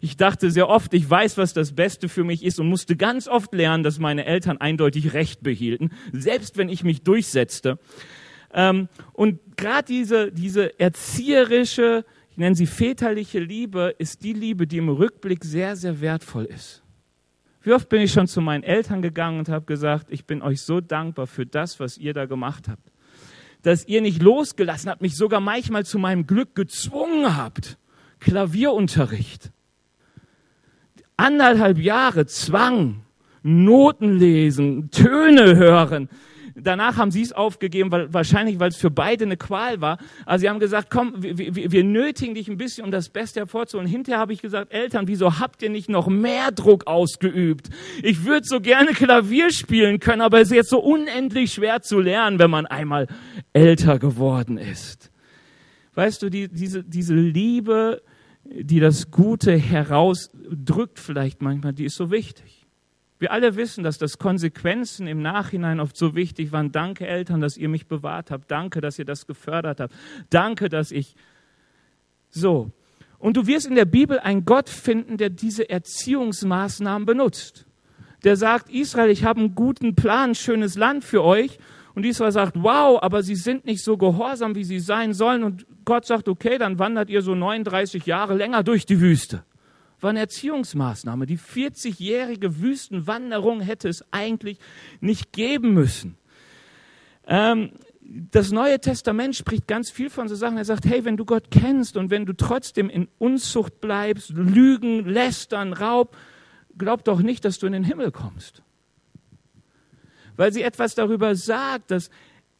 Ich 0.00 0.16
dachte 0.16 0.50
sehr 0.50 0.68
oft, 0.68 0.94
ich 0.94 1.08
weiß, 1.08 1.38
was 1.38 1.52
das 1.52 1.72
Beste 1.72 2.08
für 2.08 2.24
mich 2.24 2.44
ist 2.44 2.60
und 2.60 2.68
musste 2.68 2.96
ganz 2.96 3.28
oft 3.28 3.52
lernen, 3.52 3.82
dass 3.82 3.98
meine 3.98 4.24
Eltern 4.24 4.58
eindeutig 4.58 5.12
Recht 5.12 5.42
behielten, 5.42 5.90
selbst 6.12 6.56
wenn 6.56 6.68
ich 6.68 6.84
mich 6.84 7.02
durchsetzte. 7.02 7.78
Ähm, 8.52 8.88
und 9.12 9.40
gerade 9.56 9.86
diese, 9.86 10.32
diese 10.32 10.78
erzieherische, 10.78 12.04
nenne 12.36 12.54
sie 12.54 12.66
väterliche 12.66 13.40
Liebe, 13.40 13.94
ist 13.98 14.22
die 14.22 14.32
Liebe, 14.32 14.66
die 14.66 14.78
im 14.78 14.88
Rückblick 14.88 15.44
sehr, 15.44 15.76
sehr 15.76 16.00
wertvoll 16.00 16.44
ist. 16.44 16.82
Wie 17.62 17.72
oft 17.72 17.88
bin 17.88 18.00
ich 18.00 18.12
schon 18.12 18.28
zu 18.28 18.40
meinen 18.40 18.62
Eltern 18.62 19.02
gegangen 19.02 19.40
und 19.40 19.48
habe 19.48 19.66
gesagt, 19.66 20.06
ich 20.10 20.24
bin 20.24 20.42
euch 20.42 20.62
so 20.62 20.80
dankbar 20.80 21.26
für 21.26 21.44
das, 21.44 21.80
was 21.80 21.98
ihr 21.98 22.14
da 22.14 22.26
gemacht 22.26 22.68
habt. 22.68 22.92
Dass 23.62 23.86
ihr 23.86 24.00
nicht 24.00 24.22
losgelassen 24.22 24.90
habt, 24.90 25.02
mich 25.02 25.16
sogar 25.16 25.40
manchmal 25.40 25.84
zu 25.84 25.98
meinem 25.98 26.26
Glück 26.26 26.54
gezwungen 26.54 27.36
habt. 27.36 27.76
Klavierunterricht. 28.20 29.50
Anderthalb 31.18 31.78
Jahre 31.78 32.24
Zwang, 32.24 33.02
Noten 33.42 34.18
lesen, 34.18 34.90
Töne 34.90 35.56
hören, 35.56 36.08
Danach 36.60 36.96
haben 36.96 37.10
sie 37.10 37.22
es 37.22 37.32
aufgegeben, 37.32 37.90
weil, 37.90 38.12
wahrscheinlich, 38.12 38.58
weil 38.58 38.70
es 38.70 38.76
für 38.76 38.90
beide 38.90 39.24
eine 39.24 39.36
Qual 39.36 39.80
war. 39.80 39.98
Also 40.26 40.42
sie 40.42 40.48
haben 40.48 40.58
gesagt, 40.58 40.90
komm, 40.90 41.14
wir, 41.16 41.54
wir, 41.54 41.84
nötigen 41.84 42.34
dich 42.34 42.48
ein 42.48 42.56
bisschen, 42.56 42.84
um 42.84 42.90
das 42.90 43.08
Beste 43.08 43.40
hervorzuholen. 43.40 43.88
Hinterher 43.88 44.18
habe 44.18 44.32
ich 44.32 44.42
gesagt, 44.42 44.72
Eltern, 44.72 45.08
wieso 45.08 45.38
habt 45.38 45.62
ihr 45.62 45.70
nicht 45.70 45.88
noch 45.88 46.08
mehr 46.08 46.50
Druck 46.50 46.86
ausgeübt? 46.86 47.70
Ich 48.02 48.24
würde 48.24 48.46
so 48.46 48.60
gerne 48.60 48.92
Klavier 48.92 49.50
spielen 49.50 50.00
können, 50.00 50.22
aber 50.22 50.40
es 50.40 50.48
ist 50.48 50.56
jetzt 50.56 50.70
so 50.70 50.80
unendlich 50.80 51.52
schwer 51.52 51.82
zu 51.82 52.00
lernen, 52.00 52.38
wenn 52.38 52.50
man 52.50 52.66
einmal 52.66 53.06
älter 53.52 53.98
geworden 53.98 54.58
ist. 54.58 55.10
Weißt 55.94 56.22
du, 56.22 56.28
die, 56.28 56.48
diese, 56.48 56.84
diese 56.84 57.14
Liebe, 57.14 58.02
die 58.50 58.80
das 58.80 59.10
Gute 59.10 59.56
herausdrückt 59.56 60.98
vielleicht 60.98 61.42
manchmal, 61.42 61.72
die 61.72 61.84
ist 61.84 61.96
so 61.96 62.10
wichtig. 62.10 62.66
Wir 63.18 63.32
alle 63.32 63.56
wissen, 63.56 63.82
dass 63.82 63.98
das 63.98 64.18
Konsequenzen 64.18 65.08
im 65.08 65.20
Nachhinein 65.20 65.80
oft 65.80 65.96
so 65.96 66.14
wichtig 66.14 66.52
waren. 66.52 66.70
Danke, 66.70 67.06
Eltern, 67.06 67.40
dass 67.40 67.56
ihr 67.56 67.68
mich 67.68 67.86
bewahrt 67.86 68.30
habt. 68.30 68.50
Danke, 68.50 68.80
dass 68.80 68.98
ihr 68.98 69.04
das 69.04 69.26
gefördert 69.26 69.80
habt. 69.80 69.94
Danke, 70.30 70.68
dass 70.68 70.92
ich. 70.92 71.16
So. 72.30 72.70
Und 73.18 73.36
du 73.36 73.48
wirst 73.48 73.66
in 73.66 73.74
der 73.74 73.86
Bibel 73.86 74.20
einen 74.20 74.44
Gott 74.44 74.68
finden, 74.68 75.16
der 75.16 75.30
diese 75.30 75.68
Erziehungsmaßnahmen 75.68 77.06
benutzt. 77.06 77.66
Der 78.22 78.36
sagt, 78.36 78.70
Israel, 78.70 79.10
ich 79.10 79.24
habe 79.24 79.40
einen 79.40 79.56
guten 79.56 79.96
Plan, 79.96 80.36
schönes 80.36 80.76
Land 80.76 81.04
für 81.04 81.24
euch. 81.24 81.58
Und 81.98 82.06
Israel 82.06 82.30
sagt, 82.30 82.54
wow, 82.54 83.02
aber 83.02 83.24
sie 83.24 83.34
sind 83.34 83.66
nicht 83.66 83.82
so 83.82 83.96
gehorsam, 83.96 84.54
wie 84.54 84.62
sie 84.62 84.78
sein 84.78 85.14
sollen. 85.14 85.42
Und 85.42 85.66
Gott 85.84 86.06
sagt, 86.06 86.28
okay, 86.28 86.56
dann 86.56 86.78
wandert 86.78 87.10
ihr 87.10 87.22
so 87.22 87.34
39 87.34 88.06
Jahre 88.06 88.34
länger 88.34 88.62
durch 88.62 88.86
die 88.86 89.00
Wüste 89.00 89.42
war 90.00 90.10
eine 90.10 90.20
Erziehungsmaßnahme. 90.20 91.26
Die 91.26 91.40
40-jährige 91.40 92.60
Wüstenwanderung 92.60 93.60
hätte 93.60 93.88
es 93.88 94.04
eigentlich 94.12 94.60
nicht 95.00 95.32
geben 95.32 95.74
müssen. 95.74 96.16
Ähm, 97.26 97.72
das 98.00 98.52
Neue 98.52 98.78
Testament 98.78 99.34
spricht 99.34 99.66
ganz 99.66 99.90
viel 99.90 100.08
von 100.08 100.28
so 100.28 100.36
Sachen. 100.36 100.56
Er 100.56 100.64
sagt, 100.64 100.86
hey, 100.86 101.04
wenn 101.04 101.16
du 101.16 101.24
Gott 101.24 101.50
kennst 101.50 101.96
und 101.96 102.10
wenn 102.10 102.26
du 102.26 102.32
trotzdem 102.32 102.88
in 102.88 103.08
Unzucht 103.18 103.80
bleibst, 103.80 104.30
Lügen, 104.30 105.04
Lästern, 105.04 105.72
Raub, 105.72 106.16
glaub 106.78 107.02
doch 107.02 107.20
nicht, 107.20 107.44
dass 107.44 107.58
du 107.58 107.66
in 107.66 107.72
den 107.72 107.82
Himmel 107.82 108.12
kommst. 108.12 108.62
Weil 110.38 110.52
sie 110.52 110.62
etwas 110.62 110.94
darüber 110.94 111.34
sagt, 111.34 111.90
dass 111.90 112.10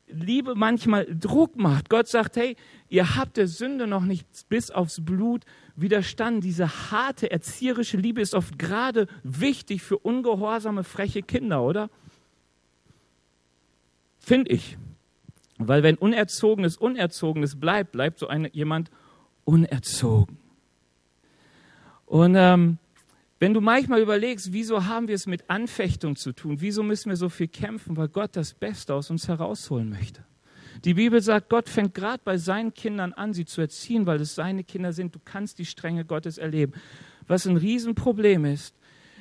Liebe 0.09 0.57
manchmal 0.57 1.07
Druck 1.07 1.55
macht. 1.57 1.89
Gott 1.89 2.09
sagt, 2.09 2.37
hey, 2.37 2.57
ihr 2.89 3.15
habt 3.15 3.37
der 3.37 3.47
Sünde 3.47 3.87
noch 3.87 4.03
nicht 4.03 4.27
bis 4.49 4.73
aufs 4.73 5.05
Blut 5.05 5.45
widerstanden. 5.77 6.41
Diese 6.41 6.91
harte 6.91 7.31
erzieherische 7.31 7.97
Liebe 7.97 8.21
ist 8.21 8.35
oft 8.35 8.59
gerade 8.59 9.07
wichtig 9.23 9.83
für 9.83 9.97
ungehorsame, 9.97 10.83
freche 10.83 11.23
Kinder, 11.23 11.63
oder? 11.63 11.89
Finde 14.19 14.51
ich. 14.51 14.77
Weil 15.59 15.85
wenn 15.85 15.95
Unerzogenes 15.95 16.77
Unerzogenes 16.77 17.61
bleibt, 17.61 17.93
bleibt 17.93 18.19
so 18.19 18.27
eine, 18.27 18.53
jemand 18.53 18.91
unerzogen. 19.45 20.37
Und 22.07 22.35
ähm, 22.37 22.79
wenn 23.41 23.55
du 23.55 23.61
manchmal 23.61 24.01
überlegst, 24.01 24.53
wieso 24.53 24.87
haben 24.87 25.07
wir 25.07 25.15
es 25.15 25.27
mit 25.27 25.49
Anfechtung 25.49 26.17
zu 26.17 26.33
tun, 26.33 26.61
wieso 26.61 26.83
müssen 26.83 27.11
wir 27.11 27.17
so 27.17 27.29
viel 27.29 27.49
kämpfen, 27.49 27.97
weil 27.97 28.09
Gott 28.09 28.35
das 28.35 28.53
Beste 28.55 28.95
aus 28.95 29.11
uns 29.11 29.29
herausholen 29.29 29.89
möchte. 29.89 30.25
Die 30.85 30.95
Bibel 30.95 31.21
sagt, 31.21 31.49
Gott 31.49 31.69
fängt 31.69 31.95
gerade 31.95 32.23
bei 32.25 32.37
seinen 32.37 32.75
Kindern 32.75 33.13
an, 33.13 33.33
sie 33.33 33.45
zu 33.45 33.61
erziehen, 33.61 34.07
weil 34.07 34.21
es 34.21 34.35
seine 34.35 34.65
Kinder 34.65 34.93
sind. 34.93 35.15
Du 35.15 35.21
kannst 35.25 35.59
die 35.59 35.65
Strenge 35.65 36.05
Gottes 36.05 36.39
erleben. 36.39 36.73
Was 37.27 37.47
ein 37.47 37.57
Riesenproblem 37.57 38.45
ist, 38.45 38.75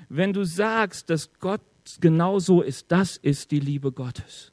wenn 0.09 0.33
du 0.33 0.43
sagst, 0.43 1.09
dass 1.09 1.33
Gott 1.39 1.61
genau 1.99 2.39
so 2.39 2.61
ist, 2.61 2.91
das 2.91 3.17
ist 3.17 3.51
die 3.51 3.59
Liebe 3.59 3.91
Gottes. 3.91 4.51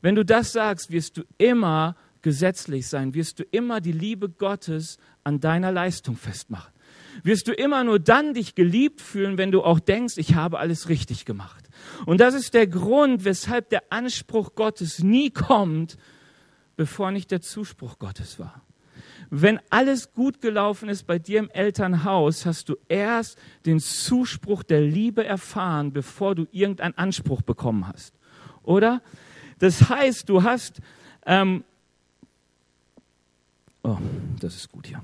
Wenn 0.00 0.14
du 0.14 0.24
das 0.24 0.52
sagst, 0.52 0.90
wirst 0.90 1.16
du 1.16 1.22
immer 1.38 1.96
gesetzlich 2.22 2.86
sein, 2.86 3.14
wirst 3.14 3.38
du 3.38 3.44
immer 3.44 3.80
die 3.80 3.92
Liebe 3.92 4.28
Gottes 4.28 4.98
an 5.24 5.40
deiner 5.40 5.72
Leistung 5.72 6.16
festmachen. 6.16 6.72
Wirst 7.22 7.48
du 7.48 7.52
immer 7.52 7.84
nur 7.84 7.98
dann 7.98 8.34
dich 8.34 8.54
geliebt 8.54 9.00
fühlen, 9.00 9.38
wenn 9.38 9.50
du 9.50 9.62
auch 9.62 9.80
denkst, 9.80 10.14
ich 10.16 10.34
habe 10.34 10.58
alles 10.58 10.88
richtig 10.88 11.24
gemacht. 11.24 11.68
Und 12.06 12.20
das 12.20 12.34
ist 12.34 12.54
der 12.54 12.66
Grund, 12.66 13.24
weshalb 13.24 13.70
der 13.70 13.82
Anspruch 13.90 14.54
Gottes 14.54 15.00
nie 15.00 15.30
kommt, 15.30 15.96
bevor 16.76 17.10
nicht 17.10 17.30
der 17.30 17.40
Zuspruch 17.40 17.98
Gottes 17.98 18.38
war. 18.38 18.62
Wenn 19.30 19.60
alles 19.68 20.12
gut 20.14 20.40
gelaufen 20.40 20.88
ist 20.88 21.06
bei 21.06 21.18
dir 21.18 21.40
im 21.40 21.50
Elternhaus, 21.50 22.46
hast 22.46 22.70
du 22.70 22.76
erst 22.88 23.38
den 23.66 23.78
Zuspruch 23.78 24.62
der 24.62 24.80
Liebe 24.80 25.24
erfahren, 25.24 25.92
bevor 25.92 26.34
du 26.34 26.46
irgendeinen 26.50 26.96
Anspruch 26.96 27.42
bekommen 27.42 27.86
hast. 27.86 28.14
Oder? 28.62 29.02
Das 29.58 29.88
heißt, 29.88 30.28
du 30.28 30.42
hast. 30.44 30.80
Ähm, 31.26 31.64
oh, 33.82 33.98
das 34.40 34.56
ist 34.56 34.72
gut 34.72 34.86
hier. 34.86 35.02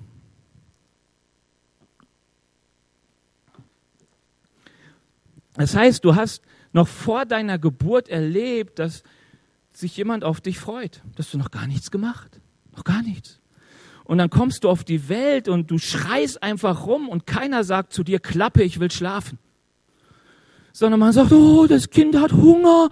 Das 5.54 5.74
heißt, 5.74 6.04
du 6.04 6.14
hast 6.14 6.42
noch 6.72 6.88
vor 6.88 7.24
deiner 7.24 7.58
Geburt 7.58 8.08
erlebt, 8.08 8.78
dass 8.78 9.02
sich 9.72 9.96
jemand 9.96 10.24
auf 10.24 10.40
dich 10.40 10.58
freut, 10.58 11.02
dass 11.16 11.30
du 11.30 11.38
noch 11.38 11.50
gar 11.50 11.66
nichts 11.66 11.90
gemacht, 11.90 12.40
noch 12.76 12.84
gar 12.84 13.02
nichts. 13.02 13.40
Und 14.04 14.18
dann 14.18 14.30
kommst 14.30 14.64
du 14.64 14.68
auf 14.68 14.84
die 14.84 15.08
Welt 15.08 15.48
und 15.48 15.70
du 15.70 15.78
schreist 15.78 16.42
einfach 16.42 16.86
rum 16.86 17.08
und 17.08 17.26
keiner 17.26 17.64
sagt 17.64 17.92
zu 17.92 18.04
dir, 18.04 18.20
Klappe, 18.20 18.62
ich 18.62 18.78
will 18.78 18.90
schlafen. 18.90 19.38
Sondern 20.72 21.00
man 21.00 21.12
sagt, 21.12 21.32
oh, 21.32 21.66
das 21.66 21.88
Kind 21.88 22.20
hat 22.20 22.32
Hunger 22.32 22.90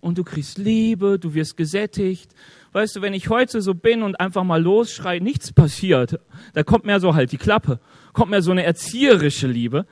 und 0.00 0.18
du 0.18 0.24
kriegst 0.24 0.58
Liebe, 0.58 1.18
du 1.18 1.34
wirst 1.34 1.56
gesättigt. 1.56 2.32
Weißt 2.72 2.96
du, 2.96 3.02
wenn 3.02 3.14
ich 3.14 3.30
heute 3.30 3.62
so 3.62 3.74
bin 3.74 4.02
und 4.02 4.20
einfach 4.20 4.44
mal 4.44 4.62
losschreie, 4.62 5.20
nichts 5.20 5.52
passiert, 5.52 6.20
da 6.52 6.62
kommt 6.62 6.84
mir 6.84 7.00
so 7.00 7.14
halt 7.14 7.32
die 7.32 7.38
Klappe, 7.38 7.80
kommt 8.12 8.30
mir 8.30 8.42
so 8.42 8.50
eine 8.50 8.64
erzieherische 8.64 9.46
Liebe. 9.46 9.86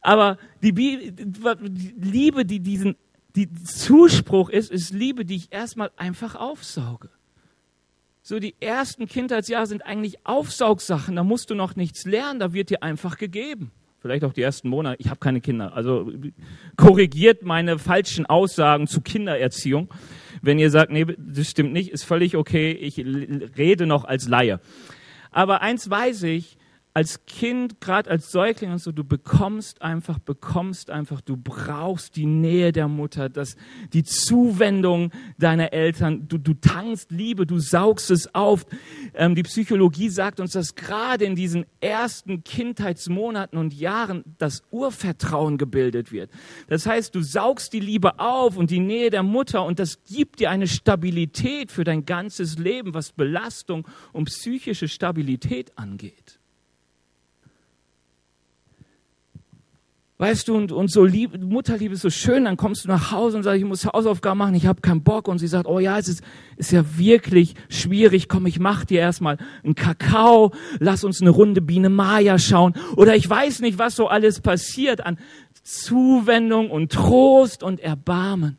Aber 0.00 0.38
die, 0.62 0.72
die 0.72 1.94
Liebe, 1.98 2.44
die 2.44 2.60
diesen 2.60 2.96
die 3.36 3.52
Zuspruch 3.52 4.50
ist, 4.50 4.70
ist 4.70 4.92
Liebe, 4.92 5.24
die 5.24 5.36
ich 5.36 5.52
erstmal 5.52 5.90
einfach 5.96 6.34
aufsauge. 6.34 7.10
So 8.22 8.40
die 8.40 8.54
ersten 8.60 9.06
Kindheitsjahre 9.06 9.66
sind 9.66 9.86
eigentlich 9.86 10.26
Aufsaugsachen, 10.26 11.16
da 11.16 11.24
musst 11.24 11.50
du 11.50 11.54
noch 11.54 11.76
nichts 11.76 12.04
lernen, 12.04 12.40
da 12.40 12.52
wird 12.52 12.70
dir 12.70 12.82
einfach 12.82 13.16
gegeben. 13.16 13.70
Vielleicht 14.00 14.24
auch 14.24 14.32
die 14.32 14.42
ersten 14.42 14.68
Monate. 14.68 15.00
Ich 15.00 15.08
habe 15.08 15.18
keine 15.18 15.40
Kinder. 15.40 15.74
Also 15.74 16.12
korrigiert 16.76 17.42
meine 17.42 17.78
falschen 17.78 18.26
Aussagen 18.26 18.86
zu 18.86 19.00
Kindererziehung. 19.00 19.88
Wenn 20.40 20.58
ihr 20.58 20.70
sagt, 20.70 20.92
nee, 20.92 21.04
das 21.18 21.48
stimmt 21.48 21.72
nicht, 21.72 21.90
ist 21.90 22.04
völlig 22.04 22.36
okay. 22.36 22.70
Ich 22.72 22.98
rede 22.98 23.86
noch 23.86 24.04
als 24.04 24.28
Laie. 24.28 24.60
Aber 25.32 25.62
eins 25.62 25.90
weiß 25.90 26.24
ich, 26.24 26.57
als 26.98 27.24
Kind, 27.26 27.80
gerade 27.80 28.10
als 28.10 28.32
Säugling 28.32 28.72
und 28.72 28.80
so, 28.80 28.90
du 28.90 29.04
bekommst 29.04 29.82
einfach, 29.82 30.18
bekommst 30.18 30.90
einfach, 30.90 31.20
du 31.20 31.36
brauchst 31.36 32.16
die 32.16 32.26
Nähe 32.26 32.72
der 32.72 32.88
Mutter, 32.88 33.28
das, 33.28 33.54
die 33.92 34.02
Zuwendung 34.02 35.12
deiner 35.38 35.72
Eltern, 35.72 36.26
du, 36.26 36.38
du 36.38 36.54
tankst 36.54 37.12
Liebe, 37.12 37.46
du 37.46 37.60
saugst 37.60 38.10
es 38.10 38.34
auf. 38.34 38.66
Ähm, 39.14 39.36
die 39.36 39.44
Psychologie 39.44 40.08
sagt 40.08 40.40
uns, 40.40 40.54
dass 40.54 40.74
gerade 40.74 41.24
in 41.24 41.36
diesen 41.36 41.66
ersten 41.80 42.42
Kindheitsmonaten 42.42 43.60
und 43.60 43.74
Jahren 43.74 44.24
das 44.38 44.64
Urvertrauen 44.72 45.56
gebildet 45.56 46.10
wird. 46.10 46.32
Das 46.66 46.84
heißt, 46.84 47.14
du 47.14 47.22
saugst 47.22 47.74
die 47.74 47.78
Liebe 47.78 48.18
auf 48.18 48.56
und 48.56 48.72
die 48.72 48.80
Nähe 48.80 49.10
der 49.10 49.22
Mutter 49.22 49.64
und 49.64 49.78
das 49.78 50.02
gibt 50.02 50.40
dir 50.40 50.50
eine 50.50 50.66
Stabilität 50.66 51.70
für 51.70 51.84
dein 51.84 52.06
ganzes 52.06 52.58
Leben, 52.58 52.92
was 52.92 53.12
Belastung 53.12 53.86
und 54.12 54.24
psychische 54.24 54.88
Stabilität 54.88 55.78
angeht. 55.78 56.37
Weißt 60.20 60.48
du, 60.48 60.56
und, 60.56 60.72
und 60.72 60.90
so 60.90 61.04
lieb, 61.04 61.40
Mutterliebe 61.40 61.94
ist 61.94 62.00
so 62.00 62.10
schön, 62.10 62.46
dann 62.46 62.56
kommst 62.56 62.84
du 62.84 62.88
nach 62.88 63.12
Hause 63.12 63.36
und 63.36 63.44
sagst, 63.44 63.60
ich 63.60 63.64
muss 63.64 63.86
Hausaufgaben 63.86 64.36
machen, 64.36 64.56
ich 64.56 64.66
habe 64.66 64.80
keinen 64.80 65.04
Bock. 65.04 65.28
Und 65.28 65.38
sie 65.38 65.46
sagt, 65.46 65.68
oh 65.68 65.78
ja, 65.78 65.96
es 65.96 66.08
ist, 66.08 66.24
ist 66.56 66.72
ja 66.72 66.82
wirklich 66.98 67.54
schwierig, 67.68 68.28
komm, 68.28 68.46
ich 68.46 68.58
mach 68.58 68.84
dir 68.84 68.98
erstmal 68.98 69.38
einen 69.62 69.76
Kakao, 69.76 70.52
lass 70.80 71.04
uns 71.04 71.20
eine 71.20 71.30
Runde 71.30 71.60
Biene 71.60 71.88
Maya 71.88 72.36
schauen. 72.40 72.74
Oder 72.96 73.14
ich 73.14 73.30
weiß 73.30 73.60
nicht, 73.60 73.78
was 73.78 73.94
so 73.94 74.08
alles 74.08 74.40
passiert 74.40 75.06
an 75.06 75.18
Zuwendung 75.62 76.72
und 76.72 76.90
Trost 76.90 77.62
und 77.62 77.78
Erbarmen. 77.78 78.58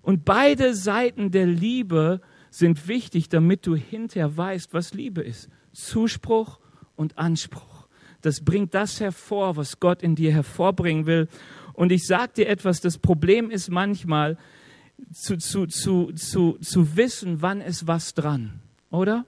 Und 0.00 0.24
beide 0.24 0.74
Seiten 0.74 1.32
der 1.32 1.46
Liebe 1.46 2.20
sind 2.50 2.86
wichtig, 2.86 3.28
damit 3.28 3.66
du 3.66 3.74
hinterher 3.74 4.36
weißt, 4.36 4.72
was 4.74 4.94
Liebe 4.94 5.22
ist. 5.22 5.48
Zuspruch 5.72 6.60
und 6.94 7.18
Anspruch 7.18 7.77
das 8.22 8.40
bringt 8.44 8.74
das 8.74 9.00
hervor, 9.00 9.56
was 9.56 9.80
Gott 9.80 10.02
in 10.02 10.14
dir 10.14 10.32
hervorbringen 10.32 11.06
will. 11.06 11.28
Und 11.72 11.92
ich 11.92 12.06
sage 12.06 12.32
dir 12.36 12.48
etwas, 12.48 12.80
das 12.80 12.98
Problem 12.98 13.50
ist 13.50 13.70
manchmal 13.70 14.36
zu, 15.12 15.36
zu, 15.38 15.66
zu, 15.66 16.12
zu, 16.12 16.58
zu 16.60 16.96
wissen, 16.96 17.40
wann 17.40 17.60
ist 17.60 17.86
was 17.86 18.14
dran, 18.14 18.60
oder? 18.90 19.24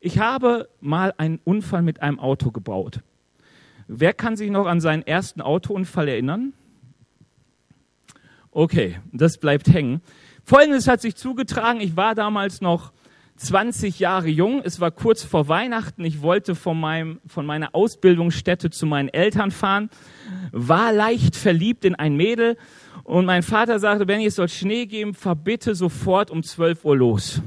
Ich 0.00 0.18
habe 0.18 0.68
mal 0.80 1.14
einen 1.16 1.40
Unfall 1.44 1.82
mit 1.82 2.02
einem 2.02 2.20
Auto 2.20 2.50
gebaut. 2.50 3.00
Wer 3.88 4.12
kann 4.12 4.36
sich 4.36 4.50
noch 4.50 4.66
an 4.66 4.80
seinen 4.80 5.02
ersten 5.02 5.40
Autounfall 5.40 6.08
erinnern? 6.08 6.52
Okay, 8.50 9.00
das 9.12 9.38
bleibt 9.38 9.68
hängen. 9.68 10.02
Folgendes 10.44 10.86
hat 10.88 11.00
sich 11.00 11.16
zugetragen. 11.16 11.80
Ich 11.80 11.96
war 11.96 12.14
damals 12.14 12.60
noch 12.60 12.92
20 13.38 14.00
Jahre 14.00 14.28
jung. 14.28 14.60
Es 14.64 14.80
war 14.80 14.90
kurz 14.90 15.22
vor 15.22 15.48
Weihnachten. 15.48 16.04
Ich 16.04 16.22
wollte 16.22 16.54
von, 16.54 16.78
meinem, 16.78 17.20
von 17.26 17.46
meiner 17.46 17.74
Ausbildungsstätte 17.74 18.70
zu 18.70 18.84
meinen 18.84 19.08
Eltern 19.08 19.50
fahren, 19.50 19.90
war 20.52 20.92
leicht 20.92 21.36
verliebt 21.36 21.84
in 21.84 21.94
ein 21.94 22.16
Mädel 22.16 22.56
und 23.04 23.24
mein 23.24 23.42
Vater 23.42 23.78
sagte, 23.78 24.04
Benny, 24.04 24.26
es 24.26 24.34
soll 24.34 24.48
Schnee 24.48 24.86
geben, 24.86 25.14
fahr 25.14 25.36
bitte 25.36 25.74
sofort 25.74 26.30
um 26.30 26.42
12 26.42 26.84
Uhr 26.84 26.96
los. 26.96 27.40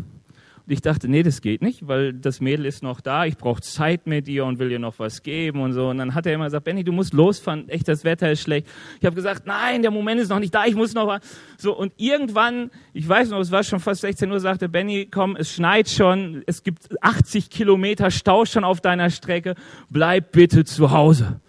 Und 0.71 0.75
ich 0.75 0.81
dachte, 0.81 1.09
nee, 1.09 1.21
das 1.21 1.41
geht 1.41 1.61
nicht, 1.61 1.85
weil 1.89 2.13
das 2.13 2.39
Mädel 2.39 2.65
ist 2.65 2.81
noch 2.81 3.01
da, 3.01 3.25
ich 3.25 3.35
brauche 3.35 3.59
Zeit 3.59 4.07
mit 4.07 4.29
ihr 4.29 4.45
und 4.45 4.57
will 4.57 4.71
ihr 4.71 4.79
noch 4.79 4.99
was 4.99 5.21
geben 5.21 5.59
und 5.59 5.73
so. 5.73 5.89
Und 5.89 5.97
dann 5.97 6.15
hat 6.15 6.25
er 6.25 6.33
immer 6.33 6.45
gesagt, 6.45 6.63
Benny, 6.63 6.85
du 6.85 6.93
musst 6.93 7.13
losfahren, 7.13 7.67
echt, 7.67 7.89
das 7.89 8.05
Wetter 8.05 8.31
ist 8.31 8.39
schlecht. 8.39 8.67
Ich 9.01 9.05
habe 9.05 9.13
gesagt, 9.13 9.45
nein, 9.45 9.81
der 9.81 9.91
Moment 9.91 10.21
ist 10.21 10.29
noch 10.29 10.39
nicht 10.39 10.55
da, 10.55 10.63
ich 10.65 10.75
muss 10.75 10.93
noch 10.93 11.07
was. 11.07 11.19
So, 11.57 11.77
und 11.77 11.91
irgendwann, 11.97 12.71
ich 12.93 13.05
weiß 13.05 13.31
noch, 13.31 13.41
es 13.41 13.51
war 13.51 13.65
schon 13.65 13.81
fast 13.81 13.99
16 13.99 14.31
Uhr, 14.31 14.39
sagte 14.39 14.69
Benny, 14.69 15.09
komm, 15.11 15.35
es 15.35 15.51
schneit 15.51 15.89
schon, 15.89 16.41
es 16.47 16.63
gibt 16.63 16.87
80 17.03 17.49
Kilometer 17.49 18.09
Stau 18.09 18.45
schon 18.45 18.63
auf 18.63 18.79
deiner 18.79 19.09
Strecke, 19.09 19.55
bleib 19.89 20.31
bitte 20.31 20.63
zu 20.63 20.91
Hause. 20.91 21.41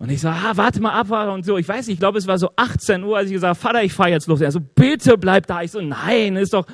Und 0.00 0.10
ich 0.10 0.20
so, 0.20 0.26
ah, 0.26 0.50
warte 0.56 0.80
mal 0.80 0.98
ab 0.98 1.32
und 1.32 1.44
so. 1.44 1.58
Ich 1.58 1.68
weiß 1.68 1.86
nicht, 1.86 1.94
ich 1.94 2.00
glaube, 2.00 2.18
es 2.18 2.26
war 2.26 2.36
so 2.36 2.50
18 2.56 3.04
Uhr, 3.04 3.18
als 3.18 3.28
ich 3.28 3.34
gesagt 3.34 3.60
Vater, 3.60 3.84
ich 3.84 3.92
fahre 3.92 4.10
jetzt 4.10 4.26
los. 4.26 4.40
Er 4.40 4.50
so, 4.50 4.58
bitte 4.58 5.16
bleib 5.16 5.46
da. 5.46 5.62
Ich 5.62 5.70
so, 5.70 5.80
nein, 5.80 6.34
ist 6.34 6.54
doch, 6.54 6.66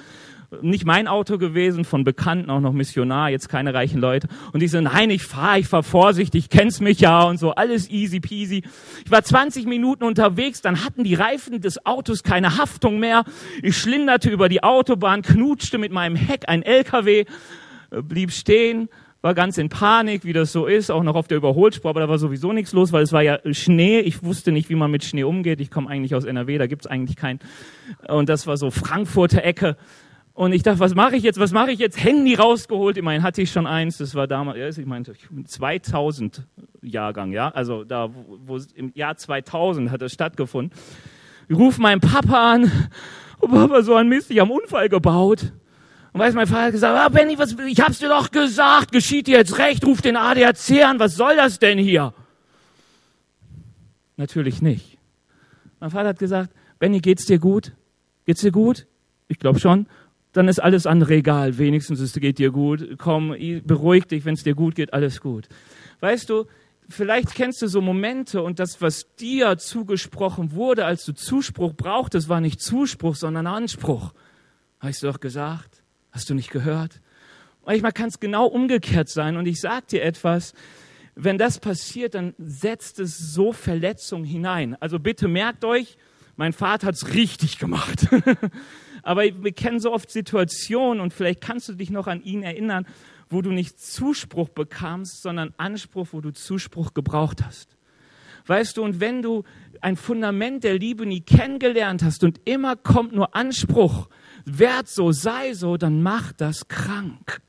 nicht 0.62 0.86
mein 0.86 1.08
Auto 1.08 1.36
gewesen, 1.36 1.84
von 1.84 2.04
Bekannten, 2.04 2.50
auch 2.50 2.60
noch 2.60 2.72
Missionar, 2.72 3.28
jetzt 3.30 3.48
keine 3.48 3.74
reichen 3.74 4.00
Leute. 4.00 4.28
Und 4.52 4.62
ich 4.62 4.70
so, 4.70 4.80
nein, 4.80 5.10
ich 5.10 5.22
fahre, 5.22 5.58
ich 5.58 5.68
fahr 5.68 5.82
vorsichtig, 5.82 6.48
kennst 6.48 6.80
mich 6.80 7.00
ja 7.00 7.22
und 7.24 7.38
so, 7.38 7.54
alles 7.54 7.90
easy 7.90 8.20
peasy. 8.20 8.62
Ich 9.04 9.10
war 9.10 9.22
20 9.22 9.66
Minuten 9.66 10.04
unterwegs, 10.04 10.62
dann 10.62 10.84
hatten 10.84 11.04
die 11.04 11.14
Reifen 11.14 11.60
des 11.60 11.84
Autos 11.84 12.22
keine 12.22 12.56
Haftung 12.56 12.98
mehr. 12.98 13.24
Ich 13.62 13.76
schlinderte 13.76 14.30
über 14.30 14.48
die 14.48 14.62
Autobahn, 14.62 15.22
knutschte 15.22 15.76
mit 15.76 15.92
meinem 15.92 16.16
Heck 16.16 16.48
ein 16.48 16.62
LKW, 16.62 17.26
äh, 17.90 18.02
blieb 18.02 18.32
stehen, 18.32 18.88
war 19.20 19.34
ganz 19.34 19.58
in 19.58 19.68
Panik, 19.68 20.24
wie 20.24 20.32
das 20.32 20.52
so 20.52 20.66
ist, 20.66 20.90
auch 20.90 21.02
noch 21.02 21.16
auf 21.16 21.28
der 21.28 21.38
Überholspur, 21.38 21.90
aber 21.90 22.00
da 22.00 22.08
war 22.08 22.18
sowieso 22.18 22.52
nichts 22.52 22.72
los, 22.72 22.92
weil 22.92 23.02
es 23.02 23.12
war 23.12 23.22
ja 23.22 23.40
Schnee. 23.52 23.98
Ich 24.00 24.22
wusste 24.22 24.52
nicht, 24.52 24.70
wie 24.70 24.76
man 24.76 24.90
mit 24.90 25.04
Schnee 25.04 25.24
umgeht. 25.24 25.60
Ich 25.60 25.70
komme 25.70 25.90
eigentlich 25.90 26.14
aus 26.14 26.24
NRW, 26.24 26.56
da 26.56 26.66
gibt's 26.68 26.86
eigentlich 26.86 27.16
keinen. 27.16 27.40
Und 28.06 28.28
das 28.28 28.46
war 28.46 28.56
so 28.56 28.70
Frankfurter 28.70 29.42
Ecke. 29.42 29.76
Und 30.38 30.52
ich 30.52 30.62
dachte, 30.62 30.78
was 30.78 30.94
mache 30.94 31.16
ich 31.16 31.24
jetzt? 31.24 31.40
Was 31.40 31.50
mache 31.50 31.72
ich 31.72 31.80
jetzt? 31.80 32.00
Handy 32.00 32.36
rausgeholt. 32.36 32.96
Immerhin 32.96 33.24
hatte 33.24 33.42
ich 33.42 33.50
schon 33.50 33.66
eins. 33.66 33.98
Das 33.98 34.14
war 34.14 34.28
damals, 34.28 34.78
ich 34.78 34.86
meinte, 34.86 35.14
2000 35.44 36.44
Jahrgang, 36.80 37.32
ja. 37.32 37.48
Also 37.48 37.82
da, 37.82 38.14
wo, 38.14 38.38
wo 38.46 38.60
im 38.76 38.92
Jahr 38.94 39.16
2000 39.16 39.90
hat 39.90 40.00
das 40.00 40.12
stattgefunden. 40.12 40.78
Ich 41.48 41.56
rufe 41.56 41.80
meinen 41.80 42.00
Papa 42.00 42.52
an. 42.52 42.70
Oh, 43.40 43.48
Papa, 43.48 43.82
so 43.82 43.96
ein 43.96 44.08
Mist, 44.08 44.30
ich 44.30 44.38
habe 44.38 44.52
einen 44.52 44.60
Unfall 44.60 44.88
gebaut. 44.88 45.52
Und 46.12 46.20
weiß 46.20 46.34
mein 46.34 46.46
Vater 46.46 46.66
hat 46.66 46.72
gesagt, 46.72 46.96
ah, 46.96 47.08
Benny, 47.08 47.36
was, 47.36 47.56
ich 47.66 47.80
hab's 47.80 47.98
dir 47.98 48.08
doch 48.08 48.30
gesagt, 48.30 48.92
geschieht 48.92 49.26
dir 49.26 49.38
jetzt 49.38 49.58
recht, 49.58 49.84
ruf 49.84 50.02
den 50.02 50.16
ADAC 50.16 50.84
an, 50.84 51.00
was 51.00 51.16
soll 51.16 51.34
das 51.34 51.58
denn 51.58 51.78
hier? 51.78 52.14
Natürlich 54.16 54.62
nicht. 54.62 54.98
Mein 55.80 55.90
Vater 55.90 56.10
hat 56.10 56.20
gesagt, 56.20 56.52
Benny, 56.78 57.00
geht's 57.00 57.26
dir 57.26 57.40
gut? 57.40 57.72
Geht's 58.24 58.42
dir 58.42 58.52
gut? 58.52 58.86
Ich 59.26 59.40
glaube 59.40 59.58
schon 59.58 59.88
dann 60.32 60.48
ist 60.48 60.58
alles 60.58 60.86
andere 60.86 61.14
egal. 61.14 61.58
Wenigstens 61.58 62.00
es 62.00 62.12
geht 62.14 62.38
dir 62.38 62.50
gut. 62.50 62.98
Komm, 62.98 63.34
beruhig 63.64 64.06
dich, 64.06 64.24
wenn 64.24 64.34
es 64.34 64.42
dir 64.42 64.54
gut 64.54 64.74
geht, 64.74 64.92
alles 64.92 65.20
gut. 65.20 65.48
Weißt 66.00 66.28
du, 66.30 66.46
vielleicht 66.88 67.34
kennst 67.34 67.62
du 67.62 67.66
so 67.66 67.80
Momente 67.80 68.42
und 68.42 68.58
das, 68.58 68.80
was 68.80 69.14
dir 69.16 69.58
zugesprochen 69.58 70.52
wurde, 70.52 70.84
als 70.84 71.04
du 71.04 71.12
Zuspruch 71.12 71.74
brauchtest, 71.74 72.28
war 72.28 72.40
nicht 72.40 72.60
Zuspruch, 72.60 73.16
sondern 73.16 73.46
Anspruch. 73.46 74.12
Hast 74.80 75.02
du 75.02 75.06
doch 75.08 75.20
gesagt? 75.20 75.82
Hast 76.12 76.30
du 76.30 76.34
nicht 76.34 76.50
gehört? 76.50 77.00
Manchmal 77.64 77.92
kann 77.92 78.08
es 78.08 78.20
genau 78.20 78.46
umgekehrt 78.46 79.08
sein 79.08 79.36
und 79.36 79.46
ich 79.46 79.60
sag 79.60 79.88
dir 79.88 80.02
etwas, 80.02 80.54
wenn 81.14 81.36
das 81.36 81.58
passiert, 81.58 82.14
dann 82.14 82.34
setzt 82.38 83.00
es 83.00 83.18
so 83.18 83.52
Verletzungen 83.52 84.24
hinein. 84.24 84.76
Also 84.80 85.00
bitte 85.00 85.26
merkt 85.26 85.64
euch, 85.64 85.98
mein 86.36 86.52
Vater 86.52 86.86
hat's 86.86 87.12
richtig 87.12 87.58
gemacht. 87.58 88.06
Aber 89.02 89.22
wir 89.22 89.52
kennen 89.52 89.80
so 89.80 89.92
oft 89.92 90.10
Situationen 90.10 91.00
und 91.00 91.12
vielleicht 91.12 91.40
kannst 91.40 91.68
du 91.68 91.74
dich 91.74 91.90
noch 91.90 92.06
an 92.06 92.22
ihn 92.22 92.42
erinnern, 92.42 92.86
wo 93.30 93.42
du 93.42 93.50
nicht 93.50 93.80
Zuspruch 93.80 94.48
bekamst, 94.48 95.22
sondern 95.22 95.52
Anspruch, 95.56 96.08
wo 96.12 96.20
du 96.20 96.32
Zuspruch 96.32 96.94
gebraucht 96.94 97.44
hast. 97.44 97.76
Weißt 98.46 98.76
du, 98.76 98.82
und 98.82 99.00
wenn 99.00 99.20
du 99.20 99.44
ein 99.82 99.96
Fundament 99.96 100.64
der 100.64 100.78
Liebe 100.78 101.04
nie 101.04 101.20
kennengelernt 101.20 102.02
hast 102.02 102.24
und 102.24 102.40
immer 102.46 102.76
kommt 102.76 103.12
nur 103.12 103.36
Anspruch, 103.36 104.08
werd 104.46 104.88
so, 104.88 105.12
sei 105.12 105.52
so, 105.52 105.76
dann 105.76 106.02
macht 106.02 106.40
das 106.40 106.68
krank. 106.68 107.42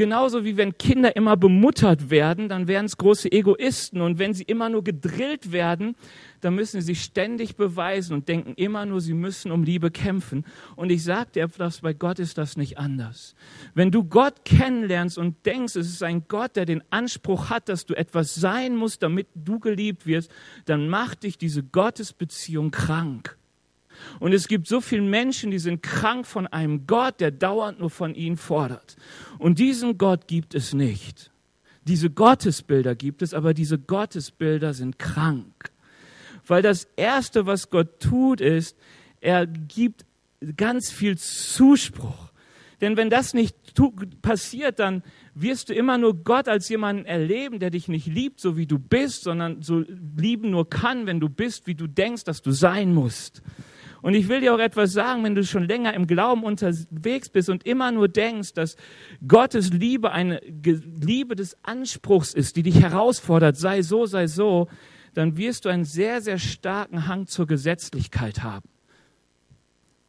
Genauso 0.00 0.46
wie 0.46 0.56
wenn 0.56 0.78
Kinder 0.78 1.14
immer 1.14 1.36
bemuttert 1.36 2.08
werden, 2.08 2.48
dann 2.48 2.68
werden 2.68 2.86
es 2.86 2.96
große 2.96 3.30
Egoisten. 3.30 4.00
Und 4.00 4.18
wenn 4.18 4.32
sie 4.32 4.44
immer 4.44 4.70
nur 4.70 4.82
gedrillt 4.82 5.52
werden, 5.52 5.94
dann 6.40 6.54
müssen 6.54 6.80
sie 6.80 6.86
sich 6.86 7.02
ständig 7.02 7.56
beweisen 7.56 8.14
und 8.14 8.26
denken 8.26 8.54
immer 8.56 8.86
nur, 8.86 9.02
sie 9.02 9.12
müssen 9.12 9.52
um 9.52 9.62
Liebe 9.62 9.90
kämpfen. 9.90 10.46
Und 10.74 10.88
ich 10.88 11.04
sage 11.04 11.32
dir 11.34 11.44
etwas, 11.44 11.82
bei 11.82 11.92
Gott 11.92 12.18
ist 12.18 12.38
das 12.38 12.56
nicht 12.56 12.78
anders. 12.78 13.34
Wenn 13.74 13.90
du 13.90 14.02
Gott 14.02 14.46
kennenlernst 14.46 15.18
und 15.18 15.44
denkst, 15.44 15.76
es 15.76 15.90
ist 15.90 16.02
ein 16.02 16.24
Gott, 16.28 16.56
der 16.56 16.64
den 16.64 16.82
Anspruch 16.88 17.50
hat, 17.50 17.68
dass 17.68 17.84
du 17.84 17.92
etwas 17.92 18.34
sein 18.34 18.76
musst, 18.76 19.02
damit 19.02 19.26
du 19.34 19.60
geliebt 19.60 20.06
wirst, 20.06 20.30
dann 20.64 20.88
macht 20.88 21.24
dich 21.24 21.36
diese 21.36 21.62
Gottesbeziehung 21.62 22.70
krank. 22.70 23.36
Und 24.18 24.32
es 24.32 24.48
gibt 24.48 24.66
so 24.66 24.80
viele 24.80 25.02
Menschen, 25.02 25.50
die 25.50 25.58
sind 25.58 25.82
krank 25.82 26.26
von 26.26 26.46
einem 26.46 26.86
Gott, 26.86 27.20
der 27.20 27.30
dauernd 27.30 27.80
nur 27.80 27.90
von 27.90 28.14
ihnen 28.14 28.36
fordert. 28.36 28.96
Und 29.38 29.58
diesen 29.58 29.98
Gott 29.98 30.26
gibt 30.26 30.54
es 30.54 30.74
nicht. 30.74 31.30
Diese 31.84 32.10
Gottesbilder 32.10 32.94
gibt 32.94 33.22
es, 33.22 33.34
aber 33.34 33.54
diese 33.54 33.78
Gottesbilder 33.78 34.74
sind 34.74 34.98
krank. 34.98 35.70
Weil 36.46 36.62
das 36.62 36.88
Erste, 36.96 37.46
was 37.46 37.70
Gott 37.70 38.00
tut, 38.00 38.40
ist, 38.40 38.76
er 39.20 39.46
gibt 39.46 40.04
ganz 40.56 40.90
viel 40.90 41.16
Zuspruch. 41.16 42.30
Denn 42.80 42.96
wenn 42.96 43.10
das 43.10 43.34
nicht 43.34 43.56
passiert, 44.22 44.78
dann 44.78 45.02
wirst 45.34 45.68
du 45.68 45.74
immer 45.74 45.98
nur 45.98 46.24
Gott 46.24 46.48
als 46.48 46.68
jemanden 46.68 47.04
erleben, 47.04 47.58
der 47.58 47.70
dich 47.70 47.88
nicht 47.88 48.06
liebt, 48.06 48.40
so 48.40 48.56
wie 48.56 48.66
du 48.66 48.78
bist, 48.78 49.22
sondern 49.22 49.62
so 49.62 49.84
lieben 50.16 50.50
nur 50.50 50.68
kann, 50.68 51.06
wenn 51.06 51.20
du 51.20 51.28
bist, 51.28 51.66
wie 51.66 51.74
du 51.74 51.86
denkst, 51.86 52.24
dass 52.24 52.42
du 52.42 52.52
sein 52.52 52.94
musst. 52.94 53.42
Und 54.02 54.14
ich 54.14 54.28
will 54.28 54.40
dir 54.40 54.54
auch 54.54 54.58
etwas 54.58 54.92
sagen, 54.92 55.24
wenn 55.24 55.34
du 55.34 55.44
schon 55.44 55.64
länger 55.64 55.94
im 55.94 56.06
Glauben 56.06 56.44
unterwegs 56.44 57.28
bist 57.28 57.50
und 57.50 57.66
immer 57.66 57.92
nur 57.92 58.08
denkst, 58.08 58.54
dass 58.54 58.76
Gottes 59.26 59.72
Liebe 59.72 60.12
eine 60.12 60.40
Liebe 60.40 61.36
des 61.36 61.56
Anspruchs 61.62 62.34
ist, 62.34 62.56
die 62.56 62.62
dich 62.62 62.80
herausfordert, 62.80 63.56
sei 63.56 63.82
so, 63.82 64.06
sei 64.06 64.26
so, 64.26 64.68
dann 65.14 65.36
wirst 65.36 65.64
du 65.64 65.68
einen 65.68 65.84
sehr, 65.84 66.20
sehr 66.20 66.38
starken 66.38 67.06
Hang 67.06 67.26
zur 67.26 67.46
Gesetzlichkeit 67.46 68.42
haben. 68.42 68.68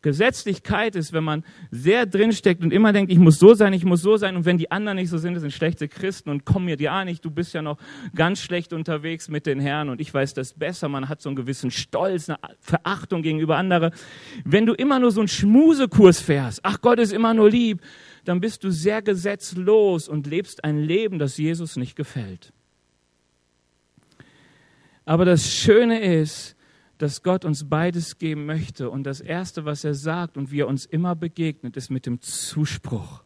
Gesetzlichkeit 0.01 0.95
ist, 0.95 1.13
wenn 1.13 1.23
man 1.23 1.43
sehr 1.69 2.05
drinsteckt 2.05 2.63
und 2.63 2.73
immer 2.73 2.91
denkt, 2.91 3.11
ich 3.11 3.19
muss 3.19 3.37
so 3.37 3.53
sein, 3.53 3.73
ich 3.73 3.85
muss 3.85 4.01
so 4.01 4.17
sein. 4.17 4.35
Und 4.35 4.45
wenn 4.45 4.57
die 4.57 4.71
anderen 4.71 4.95
nicht 4.95 5.09
so 5.09 5.17
sind, 5.17 5.35
das 5.35 5.41
sind 5.41 5.51
schlechte 5.51 5.87
Christen 5.87 6.29
und 6.29 6.43
kommen 6.43 6.65
mir 6.65 6.79
ja 6.79 7.05
nicht, 7.05 7.23
du 7.23 7.29
bist 7.29 7.53
ja 7.53 7.61
noch 7.61 7.77
ganz 8.15 8.41
schlecht 8.41 8.73
unterwegs 8.73 9.29
mit 9.29 9.45
den 9.45 9.59
Herren 9.59 9.89
und 9.89 10.01
ich 10.01 10.11
weiß 10.11 10.33
das 10.33 10.53
besser. 10.53 10.89
Man 10.89 11.07
hat 11.07 11.21
so 11.21 11.29
einen 11.29 11.35
gewissen 11.35 11.69
Stolz, 11.69 12.29
eine 12.29 12.39
Verachtung 12.59 13.21
gegenüber 13.21 13.57
anderen. 13.57 13.91
Wenn 14.43 14.65
du 14.65 14.73
immer 14.73 14.99
nur 14.99 15.11
so 15.11 15.21
einen 15.21 15.27
Schmusekurs 15.27 16.19
fährst, 16.19 16.61
ach 16.63 16.81
Gott 16.81 16.97
ist 16.97 17.13
immer 17.13 17.33
nur 17.33 17.49
lieb, 17.49 17.81
dann 18.25 18.39
bist 18.39 18.63
du 18.63 18.71
sehr 18.71 19.01
gesetzlos 19.01 20.07
und 20.07 20.25
lebst 20.27 20.63
ein 20.63 20.79
Leben, 20.79 21.19
das 21.19 21.37
Jesus 21.37 21.75
nicht 21.75 21.95
gefällt. 21.95 22.53
Aber 25.05 25.25
das 25.25 25.51
Schöne 25.51 25.99
ist, 25.99 26.55
dass 27.01 27.23
Gott 27.23 27.45
uns 27.45 27.69
beides 27.69 28.17
geben 28.17 28.45
möchte. 28.45 28.89
Und 28.89 29.03
das 29.03 29.21
Erste, 29.21 29.65
was 29.65 29.83
er 29.83 29.93
sagt 29.93 30.37
und 30.37 30.51
wie 30.51 30.61
er 30.61 30.67
uns 30.67 30.85
immer 30.85 31.15
begegnet, 31.15 31.77
ist 31.77 31.89
mit 31.89 32.05
dem 32.05 32.21
Zuspruch. 32.21 33.23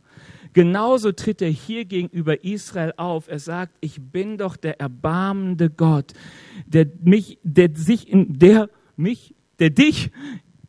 Genauso 0.53 1.11
tritt 1.11 1.41
er 1.41 1.49
hier 1.49 1.85
gegenüber 1.85 2.43
Israel 2.43 2.93
auf. 2.97 3.27
Er 3.27 3.39
sagt, 3.39 3.75
ich 3.81 4.01
bin 4.01 4.38
doch 4.38 4.55
der 4.55 4.79
erbarmende 4.79 5.69
Gott, 5.69 6.13
der 6.65 6.88
mich, 7.03 7.39
der 7.43 7.69
sich 7.73 8.09
in, 8.09 8.39
der 8.39 8.69
mich, 8.95 9.35
der 9.59 9.69
dich 9.69 10.11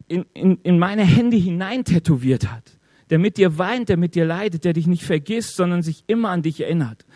in, 0.09 0.25
in, 0.35 0.59
in 0.63 0.79
meine 0.79 1.05
Hände 1.05 1.37
hinein 1.37 1.85
tätowiert 1.85 2.51
hat. 2.51 2.79
Der 3.11 3.21
mit 3.21 3.37
dir 3.37 3.57
weint, 3.59 3.89
der 3.89 3.97
mit 3.97 4.17
dir 4.17 4.25
leidet, 4.25 4.65
der 4.65 4.73
dich 4.73 4.89
nicht 4.89 5.05
vergisst, 5.05 5.55
sondern 5.55 5.83
sich 5.83 6.03
immer 6.09 6.31
an 6.31 6.43
dich 6.43 6.61
erinnert 6.61 7.07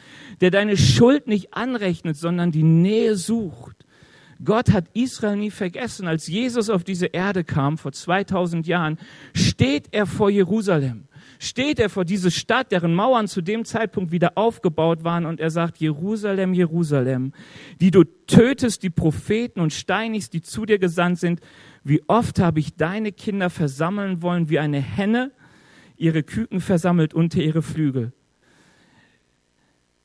der 0.40 0.50
deine 0.50 0.76
Schuld 0.76 1.26
nicht 1.26 1.54
anrechnet, 1.54 2.16
sondern 2.16 2.50
die 2.50 2.62
Nähe 2.62 3.16
sucht. 3.16 3.84
Gott 4.44 4.72
hat 4.72 4.86
Israel 4.94 5.36
nie 5.36 5.50
vergessen. 5.50 6.06
Als 6.06 6.26
Jesus 6.26 6.70
auf 6.70 6.82
diese 6.84 7.06
Erde 7.06 7.44
kam, 7.44 7.76
vor 7.76 7.92
2000 7.92 8.66
Jahren, 8.66 8.98
steht 9.34 9.88
er 9.92 10.06
vor 10.06 10.30
Jerusalem. 10.30 11.04
Steht 11.38 11.78
er 11.78 11.88
vor 11.88 12.04
diese 12.04 12.30
Stadt, 12.30 12.72
deren 12.72 12.94
Mauern 12.94 13.28
zu 13.28 13.42
dem 13.42 13.64
Zeitpunkt 13.64 14.12
wieder 14.12 14.36
aufgebaut 14.36 15.04
waren 15.04 15.26
und 15.26 15.40
er 15.40 15.50
sagt, 15.50 15.78
Jerusalem, 15.78 16.54
Jerusalem, 16.54 17.32
die 17.80 17.90
du 17.90 18.04
tötest 18.26 18.82
die 18.82 18.90
Propheten 18.90 19.60
und 19.60 19.72
steinigst, 19.72 20.32
die 20.32 20.42
zu 20.42 20.66
dir 20.66 20.78
gesandt 20.78 21.18
sind. 21.18 21.40
Wie 21.82 22.02
oft 22.08 22.38
habe 22.38 22.60
ich 22.60 22.76
deine 22.76 23.12
Kinder 23.12 23.50
versammeln 23.50 24.22
wollen, 24.22 24.48
wie 24.48 24.58
eine 24.58 24.80
Henne 24.80 25.32
ihre 25.96 26.22
Küken 26.22 26.60
versammelt 26.60 27.12
unter 27.12 27.40
ihre 27.40 27.62
Flügel. 27.62 28.12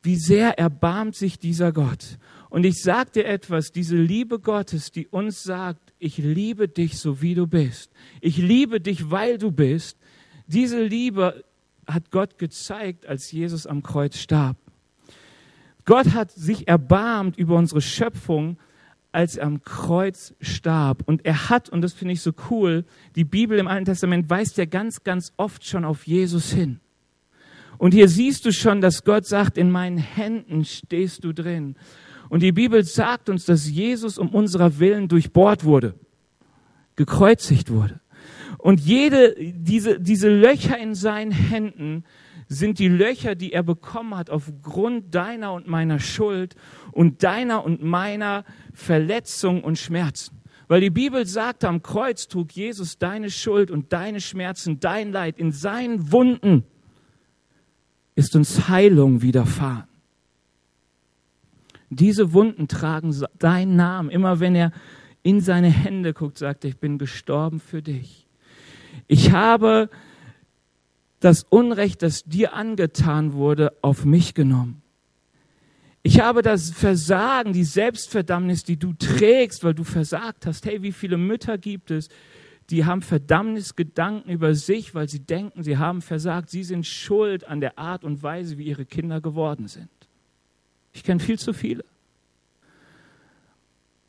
Wie 0.04 0.17
sehr 0.17 0.60
erbarmt 0.60 1.15
sich 1.15 1.39
dieser 1.39 1.71
Gott. 1.71 2.19
Und 2.50 2.66
ich 2.66 2.82
sage 2.82 3.12
dir 3.12 3.26
etwas, 3.26 3.72
diese 3.72 3.98
Liebe 3.98 4.40
Gottes, 4.40 4.92
die 4.92 5.08
uns 5.08 5.44
sagt, 5.44 5.94
ich 6.00 6.18
liebe 6.18 6.68
dich 6.68 7.00
so 7.00 7.22
wie 7.22 7.36
du 7.36 7.48
bist. 7.48 7.92
Ich 8.22 8.38
liebe 8.38 8.80
dich, 8.80 9.12
weil 9.12 9.38
du 9.38 9.52
bist. 9.52 9.98
Diese 10.48 10.82
Liebe 10.82 11.44
hat 11.88 12.12
Gott 12.12 12.38
gezeigt, 12.38 13.06
als 13.08 13.32
Jesus 13.32 13.66
am 13.66 13.84
Kreuz 13.84 14.18
starb. 14.18 14.58
Gott 15.86 16.14
hat 16.14 16.32
sich 16.32 16.68
erbarmt 16.68 17.38
über 17.38 17.56
unsere 17.56 17.82
Schöpfung, 17.82 18.58
als 19.12 19.38
er 19.38 19.48
am 19.48 19.62
Kreuz 19.62 20.34
starb. 20.42 21.04
Und 21.06 21.26
er 21.26 21.50
hat, 21.50 21.70
und 21.70 21.82
das 21.82 21.94
finde 21.94 22.14
ich 22.14 22.22
so 22.22 22.34
cool, 22.50 22.86
die 23.16 23.24
Bibel 23.24 23.58
im 23.60 23.68
Alten 23.68 23.86
Testament 23.86 24.30
weist 24.30 24.58
ja 24.58 24.66
ganz, 24.66 25.04
ganz 25.04 25.32
oft 25.38 25.66
schon 25.66 25.86
auf 25.86 26.06
Jesus 26.06 26.52
hin. 26.52 26.80
Und 27.78 27.94
hier 27.94 28.10
siehst 28.10 28.46
du 28.46 28.52
schon, 28.52 28.82
dass 28.82 29.04
Gott 29.04 29.26
sagt, 29.26 29.58
in 29.58 29.72
meinen 29.72 29.98
Händen 29.98 30.66
stehst 30.66 31.24
du 31.24 31.34
drin. 31.34 31.76
Und 32.30 32.42
die 32.42 32.52
Bibel 32.52 32.84
sagt 32.84 33.30
uns, 33.30 33.46
dass 33.46 33.70
Jesus 33.70 34.18
um 34.18 34.30
unserer 34.30 34.80
Willen 34.80 35.08
durchbohrt 35.08 35.64
wurde, 35.64 35.96
gekreuzigt 36.96 37.72
wurde. 37.72 38.02
Und 38.58 38.80
jede, 38.80 39.36
diese, 39.38 40.00
diese 40.00 40.30
Löcher 40.30 40.78
in 40.78 40.96
seinen 40.96 41.32
Händen 41.32 42.04
sind 42.48 42.80
die 42.80 42.88
Löcher, 42.88 43.36
die 43.36 43.54
er 43.54 43.64
bekommen 43.64 44.16
hat 44.16 44.30
aufgrund 44.30 45.14
deiner 45.14 45.54
und 45.54 45.68
meiner 45.68 46.00
Schuld 46.00 46.56
und 46.92 47.24
deiner 47.24 47.64
und 47.64 47.84
meiner 47.84 48.44
Verletzung 48.74 49.64
und 49.64 49.78
Schmerzen. 49.78 50.42
Weil 50.68 50.82
die 50.82 50.90
Bibel 50.90 51.26
sagt, 51.26 51.64
am 51.64 51.84
Kreuz 51.84 52.28
trug 52.28 52.52
Jesus 52.54 52.98
deine 52.98 53.30
Schuld 53.30 53.70
und 53.70 53.94
deine 53.94 54.20
Schmerzen, 54.20 54.80
dein 54.80 55.12
Leid. 55.12 55.38
In 55.38 55.52
seinen 55.52 56.12
Wunden 56.12 56.64
ist 58.16 58.36
uns 58.36 58.68
Heilung 58.68 59.22
widerfahren. 59.22 59.88
Diese 61.89 62.34
Wunden 62.34 62.67
tragen 62.67 63.15
deinen 63.38 63.76
Namen. 63.76 64.10
Immer 64.10 64.39
wenn 64.39 64.56
er 64.56 64.71
in 65.24 65.41
seine 65.41 65.69
Hände 65.69 66.13
guckt, 66.13 66.38
sagt 66.38 66.63
er, 66.63 66.69
ich 66.69 66.78
bin 66.78 66.98
gestorben 66.98 67.60
für 67.60 67.82
dich. 67.82 68.28
Ich 69.08 69.32
habe 69.32 69.89
das 71.19 71.43
Unrecht, 71.43 72.04
das 72.04 72.24
dir 72.24 72.54
angetan 72.54 73.34
wurde, 73.34 73.74
auf 73.82 74.06
mich 74.06 74.34
genommen. 74.34 74.82
Ich 76.04 76.19
habe 76.19 76.43
das 76.43 76.69
Versagen, 76.69 77.52
die 77.52 77.63
Selbstverdammnis, 77.63 78.63
die 78.63 78.78
du 78.78 78.93
trägst, 78.93 79.63
weil 79.63 79.74
du 79.74 79.84
versagt 79.84 80.45
hast. 80.45 80.65
Hey, 80.65 80.84
wie 80.84 80.91
viele 80.91 81.17
Mütter 81.17 81.58
gibt 81.58 81.89
es, 81.89 82.10
die 82.69 82.86
haben 82.86 83.02
Verdammnisgedanken 83.02 84.32
über 84.32 84.54
sich, 84.54 84.93
weil 84.93 85.10
sie 85.10 85.19
denken, 85.19 85.63
sie 85.63 85.78
haben 85.78 86.04
versagt. 86.04 86.52
Sie 86.52 86.63
sind 86.63 86.86
schuld 86.86 87.48
an 87.48 87.60
der 87.60 87.80
Art 87.80 88.04
und 88.04 88.21
Weise, 88.21 88.60
wie 88.60 88.65
ihre 88.65 88.86
Kinder 88.86 89.21
geworden 89.21 89.67
sind. 89.67 89.89
Ich 90.96 91.04
kenne 91.04 91.20
viel 91.20 91.38
zu 91.38 91.54
viele. 91.54 91.84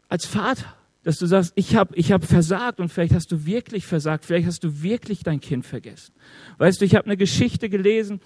Als 0.09 0.25
Vater, 0.25 0.64
dass 1.03 1.18
du 1.18 1.27
sagst, 1.27 1.53
ich 1.57 1.75
habe 1.75 1.94
ich 1.96 2.12
hab 2.12 2.25
versagt 2.25 2.79
und 2.79 2.90
vielleicht 2.90 3.12
hast 3.12 3.33
du 3.33 3.44
wirklich 3.44 3.85
versagt, 3.85 4.25
vielleicht 4.25 4.46
hast 4.46 4.62
du 4.62 4.83
wirklich 4.83 5.25
dein 5.25 5.40
Kind 5.40 5.66
vergessen. 5.66 6.14
Weißt 6.59 6.81
du, 6.81 6.85
ich 6.85 6.94
habe 6.94 7.07
eine 7.07 7.16
Geschichte 7.16 7.68
gelesen 7.68 8.20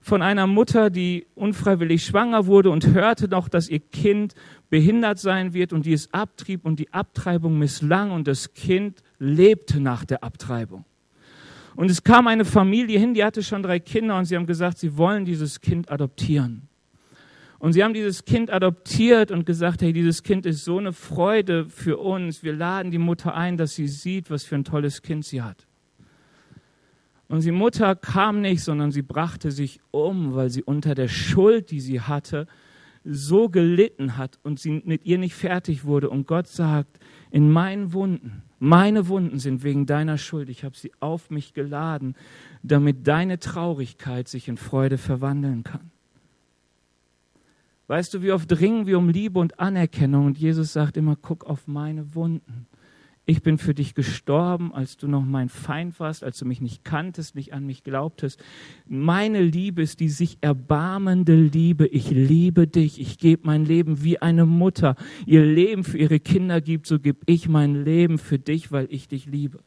von 0.00 0.22
einer 0.22 0.48
Mutter, 0.48 0.90
die 0.90 1.26
unfreiwillig 1.36 2.04
schwanger 2.04 2.46
wurde 2.46 2.70
und 2.70 2.88
hörte 2.88 3.28
noch, 3.28 3.48
dass 3.48 3.68
ihr 3.68 3.78
Kind 3.78 4.34
behindert 4.70 5.20
sein 5.20 5.54
wird 5.54 5.72
und 5.72 5.86
die 5.86 5.92
es 5.92 6.12
abtrieb 6.12 6.64
und 6.64 6.80
die 6.80 6.92
Abtreibung 6.92 7.58
misslang 7.58 8.10
und 8.10 8.26
das 8.26 8.54
Kind 8.54 9.04
lebte 9.20 9.78
nach 9.78 10.04
der 10.04 10.24
Abtreibung. 10.24 10.84
Und 11.76 11.90
es 11.90 12.02
kam 12.02 12.26
eine 12.26 12.44
Familie 12.44 12.98
hin, 12.98 13.14
die 13.14 13.22
hatte 13.22 13.44
schon 13.44 13.62
drei 13.62 13.78
Kinder 13.78 14.18
und 14.18 14.24
sie 14.24 14.34
haben 14.34 14.46
gesagt, 14.46 14.78
sie 14.78 14.96
wollen 14.96 15.24
dieses 15.24 15.60
Kind 15.60 15.90
adoptieren. 15.90 16.69
Und 17.60 17.74
sie 17.74 17.84
haben 17.84 17.92
dieses 17.92 18.24
Kind 18.24 18.50
adoptiert 18.50 19.30
und 19.30 19.44
gesagt, 19.44 19.82
hey, 19.82 19.92
dieses 19.92 20.22
Kind 20.22 20.46
ist 20.46 20.64
so 20.64 20.78
eine 20.78 20.94
Freude 20.94 21.66
für 21.66 21.98
uns. 21.98 22.42
Wir 22.42 22.54
laden 22.54 22.90
die 22.90 22.98
Mutter 22.98 23.34
ein, 23.34 23.58
dass 23.58 23.74
sie 23.74 23.86
sieht, 23.86 24.30
was 24.30 24.44
für 24.44 24.54
ein 24.54 24.64
tolles 24.64 25.02
Kind 25.02 25.26
sie 25.26 25.42
hat. 25.42 25.66
Und 27.28 27.44
die 27.44 27.52
Mutter 27.52 27.94
kam 27.94 28.40
nicht, 28.40 28.64
sondern 28.64 28.92
sie 28.92 29.02
brachte 29.02 29.50
sich 29.50 29.78
um, 29.90 30.34
weil 30.34 30.48
sie 30.48 30.62
unter 30.62 30.94
der 30.94 31.08
Schuld, 31.08 31.70
die 31.70 31.80
sie 31.80 32.00
hatte, 32.00 32.46
so 33.04 33.50
gelitten 33.50 34.16
hat 34.16 34.38
und 34.42 34.58
sie 34.58 34.82
mit 34.84 35.04
ihr 35.04 35.18
nicht 35.18 35.34
fertig 35.34 35.84
wurde. 35.84 36.08
Und 36.08 36.26
Gott 36.26 36.48
sagt, 36.48 36.98
in 37.30 37.52
meinen 37.52 37.92
Wunden, 37.92 38.42
meine 38.58 39.06
Wunden 39.08 39.38
sind 39.38 39.62
wegen 39.64 39.84
deiner 39.84 40.16
Schuld. 40.16 40.48
Ich 40.48 40.64
habe 40.64 40.76
sie 40.76 40.92
auf 40.98 41.28
mich 41.28 41.52
geladen, 41.52 42.16
damit 42.62 43.06
deine 43.06 43.38
Traurigkeit 43.38 44.28
sich 44.28 44.48
in 44.48 44.56
Freude 44.56 44.96
verwandeln 44.96 45.62
kann. 45.62 45.89
Weißt 47.90 48.14
du, 48.14 48.22
wie 48.22 48.30
oft 48.30 48.60
ringen 48.60 48.86
wir 48.86 48.98
um 48.98 49.08
Liebe 49.08 49.40
und 49.40 49.58
Anerkennung 49.58 50.26
und 50.26 50.38
Jesus 50.38 50.72
sagt 50.72 50.96
immer, 50.96 51.16
guck 51.20 51.44
auf 51.44 51.66
meine 51.66 52.14
Wunden. 52.14 52.68
Ich 53.26 53.42
bin 53.42 53.58
für 53.58 53.74
dich 53.74 53.96
gestorben, 53.96 54.72
als 54.72 54.96
du 54.96 55.08
noch 55.08 55.24
mein 55.24 55.48
Feind 55.48 55.98
warst, 55.98 56.22
als 56.22 56.38
du 56.38 56.44
mich 56.44 56.60
nicht 56.60 56.84
kanntest, 56.84 57.34
nicht 57.34 57.52
an 57.52 57.66
mich 57.66 57.82
glaubtest. 57.82 58.40
Meine 58.86 59.42
Liebe 59.42 59.82
ist 59.82 59.98
die 59.98 60.08
sich 60.08 60.38
erbarmende 60.40 61.34
Liebe. 61.34 61.88
Ich 61.88 62.12
liebe 62.12 62.68
dich. 62.68 63.00
Ich 63.00 63.18
gebe 63.18 63.42
mein 63.44 63.64
Leben 63.64 64.04
wie 64.04 64.22
eine 64.22 64.46
Mutter 64.46 64.94
ihr 65.26 65.44
Leben 65.44 65.82
für 65.82 65.98
ihre 65.98 66.20
Kinder 66.20 66.60
gibt, 66.60 66.86
so 66.86 67.00
gebe 67.00 67.18
ich 67.26 67.48
mein 67.48 67.84
Leben 67.84 68.18
für 68.18 68.38
dich, 68.38 68.70
weil 68.70 68.86
ich 68.90 69.08
dich 69.08 69.26
liebe. 69.26 69.58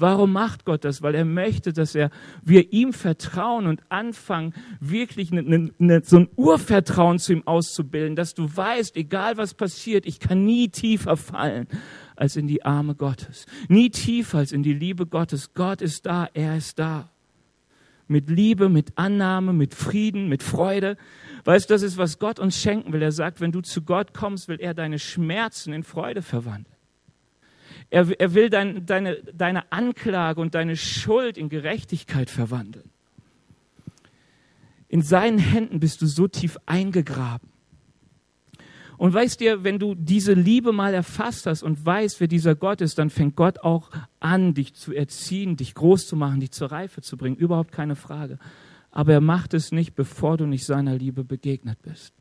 Warum 0.00 0.32
macht 0.32 0.64
Gott 0.64 0.84
das? 0.84 1.02
Weil 1.02 1.16
er 1.16 1.24
möchte, 1.24 1.72
dass 1.72 1.96
er, 1.96 2.10
wir 2.44 2.72
ihm 2.72 2.92
vertrauen 2.92 3.66
und 3.66 3.82
anfangen, 3.88 4.54
wirklich 4.78 5.32
eine, 5.32 5.40
eine, 5.40 5.70
ne, 5.78 6.02
so 6.04 6.18
ein 6.18 6.28
Urvertrauen 6.36 7.18
zu 7.18 7.32
ihm 7.32 7.44
auszubilden, 7.44 8.14
dass 8.14 8.34
du 8.34 8.48
weißt, 8.54 8.94
egal 8.94 9.38
was 9.38 9.54
passiert, 9.54 10.06
ich 10.06 10.20
kann 10.20 10.44
nie 10.44 10.68
tiefer 10.68 11.16
fallen 11.16 11.66
als 12.14 12.36
in 12.36 12.46
die 12.46 12.64
Arme 12.64 12.94
Gottes. 12.94 13.46
Nie 13.68 13.90
tiefer 13.90 14.38
als 14.38 14.52
in 14.52 14.62
die 14.62 14.72
Liebe 14.72 15.04
Gottes. 15.04 15.52
Gott 15.52 15.82
ist 15.82 16.06
da, 16.06 16.28
er 16.32 16.56
ist 16.56 16.78
da. 16.78 17.10
Mit 18.06 18.30
Liebe, 18.30 18.68
mit 18.68 18.96
Annahme, 18.96 19.52
mit 19.52 19.74
Frieden, 19.74 20.28
mit 20.28 20.44
Freude. 20.44 20.96
Weißt 21.44 21.68
du, 21.68 21.74
das 21.74 21.82
ist, 21.82 21.98
was 21.98 22.20
Gott 22.20 22.38
uns 22.38 22.56
schenken 22.56 22.92
will. 22.92 23.02
Er 23.02 23.10
sagt, 23.10 23.40
wenn 23.40 23.50
du 23.50 23.62
zu 23.62 23.82
Gott 23.82 24.14
kommst, 24.14 24.46
will 24.46 24.60
er 24.60 24.74
deine 24.74 25.00
Schmerzen 25.00 25.72
in 25.72 25.82
Freude 25.82 26.22
verwandeln. 26.22 26.77
Er, 27.90 28.20
er 28.20 28.34
will 28.34 28.50
dein, 28.50 28.84
deine, 28.86 29.16
deine 29.34 29.72
Anklage 29.72 30.40
und 30.40 30.54
deine 30.54 30.76
Schuld 30.76 31.38
in 31.38 31.48
Gerechtigkeit 31.48 32.30
verwandeln. 32.30 32.90
In 34.88 35.02
seinen 35.02 35.38
Händen 35.38 35.80
bist 35.80 36.00
du 36.02 36.06
so 36.06 36.28
tief 36.28 36.58
eingegraben. 36.66 37.50
Und 38.98 39.14
weißt 39.14 39.38
dir, 39.38 39.62
wenn 39.62 39.78
du 39.78 39.94
diese 39.94 40.32
Liebe 40.32 40.72
mal 40.72 40.92
erfasst 40.92 41.46
hast 41.46 41.62
und 41.62 41.86
weißt, 41.86 42.18
wer 42.18 42.26
dieser 42.26 42.56
Gott 42.56 42.80
ist, 42.80 42.98
dann 42.98 43.10
fängt 43.10 43.36
Gott 43.36 43.60
auch 43.60 43.90
an, 44.18 44.54
dich 44.54 44.74
zu 44.74 44.92
erziehen, 44.92 45.56
dich 45.56 45.74
groß 45.74 46.08
zu 46.08 46.16
machen, 46.16 46.40
dich 46.40 46.50
zur 46.50 46.72
Reife 46.72 47.00
zu 47.00 47.16
bringen. 47.16 47.36
Überhaupt 47.36 47.70
keine 47.70 47.94
Frage. 47.94 48.38
Aber 48.90 49.12
er 49.12 49.20
macht 49.20 49.54
es 49.54 49.70
nicht, 49.70 49.94
bevor 49.94 50.36
du 50.36 50.46
nicht 50.46 50.64
seiner 50.64 50.96
Liebe 50.96 51.22
begegnet 51.22 51.80
bist. 51.82 52.12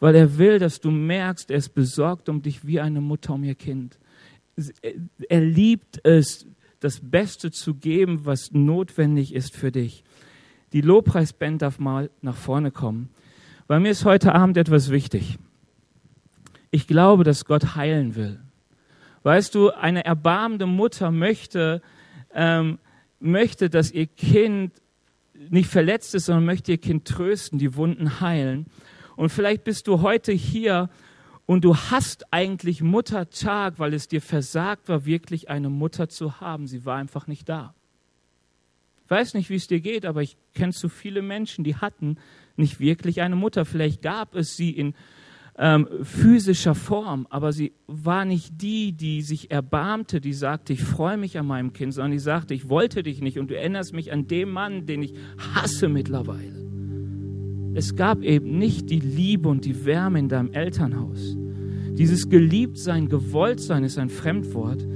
Weil 0.00 0.16
er 0.16 0.38
will, 0.38 0.58
dass 0.58 0.80
du 0.80 0.90
merkst, 0.90 1.52
er 1.52 1.58
ist 1.58 1.74
besorgt 1.74 2.28
um 2.28 2.42
dich 2.42 2.66
wie 2.66 2.80
eine 2.80 3.00
Mutter 3.00 3.34
um 3.34 3.44
ihr 3.44 3.54
Kind 3.54 3.98
er 5.28 5.40
liebt 5.40 6.00
es, 6.04 6.46
das 6.80 7.00
Beste 7.00 7.50
zu 7.50 7.74
geben, 7.74 8.24
was 8.24 8.52
notwendig 8.52 9.34
ist 9.34 9.54
für 9.54 9.72
dich. 9.72 10.04
Die 10.72 10.80
Lobpreisband 10.80 11.62
darf 11.62 11.78
mal 11.78 12.10
nach 12.22 12.36
vorne 12.36 12.70
kommen. 12.70 13.10
Bei 13.66 13.80
mir 13.80 13.90
ist 13.90 14.04
heute 14.04 14.34
Abend 14.34 14.56
etwas 14.56 14.90
wichtig. 14.90 15.38
Ich 16.70 16.86
glaube, 16.86 17.24
dass 17.24 17.44
Gott 17.44 17.76
heilen 17.76 18.14
will. 18.14 18.40
Weißt 19.22 19.54
du, 19.54 19.70
eine 19.70 20.04
erbarmende 20.04 20.66
Mutter 20.66 21.10
möchte, 21.10 21.82
ähm, 22.34 22.78
möchte, 23.18 23.70
dass 23.70 23.90
ihr 23.90 24.06
Kind 24.06 24.72
nicht 25.50 25.68
verletzt 25.68 26.14
ist, 26.14 26.26
sondern 26.26 26.44
möchte 26.44 26.72
ihr 26.72 26.78
Kind 26.78 27.06
trösten, 27.06 27.58
die 27.58 27.74
Wunden 27.74 28.20
heilen. 28.20 28.66
Und 29.16 29.30
vielleicht 29.30 29.64
bist 29.64 29.86
du 29.88 30.02
heute 30.02 30.32
hier 30.32 30.90
und 31.46 31.64
du 31.64 31.76
hast 31.76 32.32
eigentlich 32.32 32.82
Muttertag, 32.82 33.78
weil 33.78 33.94
es 33.94 34.08
dir 34.08 34.20
versagt 34.20 34.88
war, 34.88 35.06
wirklich 35.06 35.48
eine 35.48 35.70
Mutter 35.70 36.08
zu 36.08 36.40
haben. 36.40 36.66
Sie 36.66 36.84
war 36.84 36.96
einfach 36.96 37.28
nicht 37.28 37.48
da. 37.48 37.72
Ich 39.04 39.10
weiß 39.10 39.34
nicht, 39.34 39.48
wie 39.50 39.54
es 39.54 39.68
dir 39.68 39.80
geht, 39.80 40.04
aber 40.04 40.22
ich 40.22 40.36
kenne 40.54 40.72
zu 40.72 40.88
viele 40.88 41.22
Menschen, 41.22 41.62
die 41.62 41.76
hatten 41.76 42.16
nicht 42.56 42.80
wirklich 42.80 43.20
eine 43.20 43.36
Mutter. 43.36 43.64
Vielleicht 43.64 44.02
gab 44.02 44.34
es 44.34 44.56
sie 44.56 44.70
in 44.70 44.94
ähm, 45.56 45.88
physischer 46.02 46.74
Form, 46.74 47.28
aber 47.30 47.52
sie 47.52 47.72
war 47.86 48.24
nicht 48.24 48.60
die, 48.60 48.92
die 48.92 49.22
sich 49.22 49.52
erbarmte, 49.52 50.20
die 50.20 50.32
sagte, 50.32 50.72
ich 50.72 50.82
freue 50.82 51.16
mich 51.16 51.38
an 51.38 51.46
meinem 51.46 51.72
Kind, 51.72 51.94
sondern 51.94 52.10
die 52.10 52.18
sagte, 52.18 52.54
ich 52.54 52.68
wollte 52.68 53.04
dich 53.04 53.20
nicht 53.20 53.38
und 53.38 53.48
du 53.48 53.56
erinnerst 53.56 53.94
mich 53.94 54.12
an 54.12 54.26
den 54.26 54.50
Mann, 54.50 54.86
den 54.86 55.04
ich 55.04 55.14
hasse 55.54 55.88
mittlerweile. 55.88 56.65
Es 57.76 57.94
gab 57.94 58.22
eben 58.22 58.56
nicht 58.56 58.88
die 58.88 59.00
Liebe 59.00 59.50
und 59.50 59.66
die 59.66 59.84
Wärme 59.84 60.18
in 60.18 60.30
deinem 60.30 60.50
Elternhaus. 60.50 61.36
Dieses 61.90 62.30
Geliebtsein, 62.30 63.10
Gewolltsein 63.10 63.84
ist 63.84 63.98
ein 63.98 64.08
Fremdwort. 64.08 64.86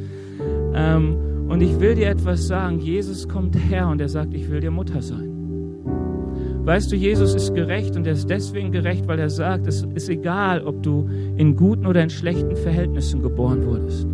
Ähm, 0.72 1.46
und 1.46 1.60
ich 1.60 1.78
will 1.78 1.94
dir 1.94 2.08
etwas 2.08 2.46
sagen. 2.46 2.80
Jesus 2.80 3.28
kommt 3.28 3.54
her 3.54 3.86
und 3.88 4.00
er 4.00 4.08
sagt, 4.08 4.32
ich 4.32 4.48
will 4.50 4.60
dir 4.60 4.70
Mutter 4.70 5.02
sein. 5.02 5.30
Weißt 6.64 6.90
du, 6.90 6.96
Jesus 6.96 7.34
ist 7.34 7.54
gerecht 7.54 7.96
und 7.96 8.06
er 8.06 8.14
ist 8.14 8.30
deswegen 8.30 8.72
gerecht, 8.72 9.06
weil 9.06 9.18
er 9.18 9.28
sagt, 9.28 9.66
es 9.66 9.86
ist 9.94 10.08
egal, 10.08 10.64
ob 10.64 10.82
du 10.82 11.06
in 11.36 11.56
guten 11.56 11.84
oder 11.84 12.02
in 12.02 12.08
schlechten 12.08 12.56
Verhältnissen 12.56 13.20
geboren 13.20 13.62
wurdest. 13.66 14.06